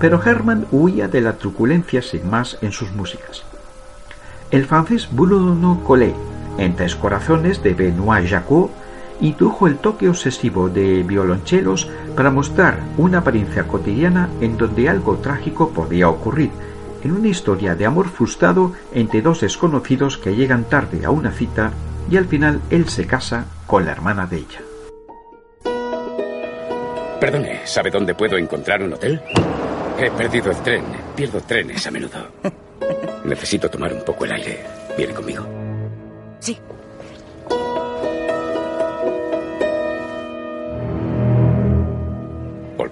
[0.00, 3.44] Pero Herman huía de la truculencia sin más en sus músicas.
[4.50, 6.16] El francés Bruno Collet,
[6.58, 8.81] en Tres Corazones de Benoît Jacquot,
[9.20, 15.70] introdujo el toque obsesivo de violonchelos para mostrar una apariencia cotidiana en donde algo trágico
[15.70, 16.50] podía ocurrir,
[17.04, 21.72] en una historia de amor frustrado entre dos desconocidos que llegan tarde a una cita
[22.10, 24.60] y al final él se casa con la hermana de ella.
[27.20, 29.22] Perdone, ¿sabe dónde puedo encontrar un hotel?
[29.98, 30.84] He perdido el tren.
[31.14, 32.18] Pierdo trenes a menudo.
[33.24, 34.64] Necesito tomar un poco el aire.
[34.96, 35.46] ¿Viene conmigo?
[36.40, 36.58] Sí.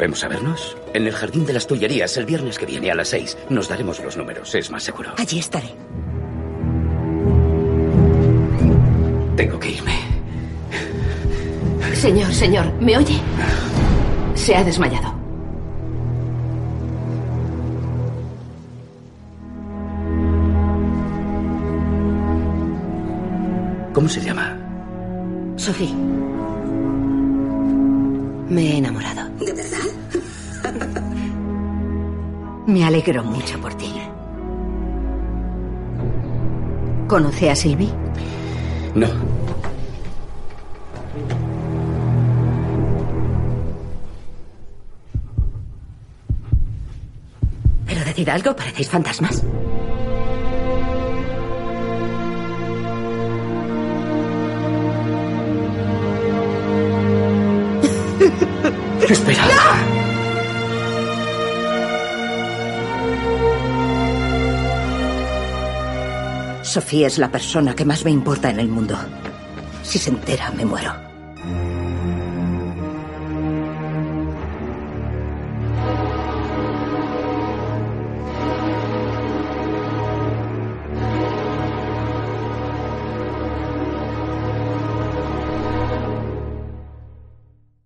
[0.01, 0.79] ¿Volvemos a vernos?
[0.95, 3.37] En el Jardín de las Tullerías el viernes que viene a las seis.
[3.51, 5.13] Nos daremos los números, es más seguro.
[5.19, 5.75] Allí estaré.
[9.37, 9.93] Tengo que irme.
[11.93, 13.21] Señor, señor, ¿me oye?
[14.37, 15.15] Se ha desmayado.
[23.93, 24.57] ¿Cómo se llama?
[25.57, 25.95] Sophie.
[28.49, 29.31] Me he enamorado.
[32.71, 33.93] Me alegro mucho por ti.
[37.09, 37.93] ¿Conoce a Sylvie?
[38.95, 39.09] No.
[47.87, 49.43] Pero decid algo, parecéis fantasmas.
[59.09, 59.90] Espera.
[66.71, 68.97] Sofía es la persona que más me importa en el mundo.
[69.83, 71.10] Si se entera, me muero.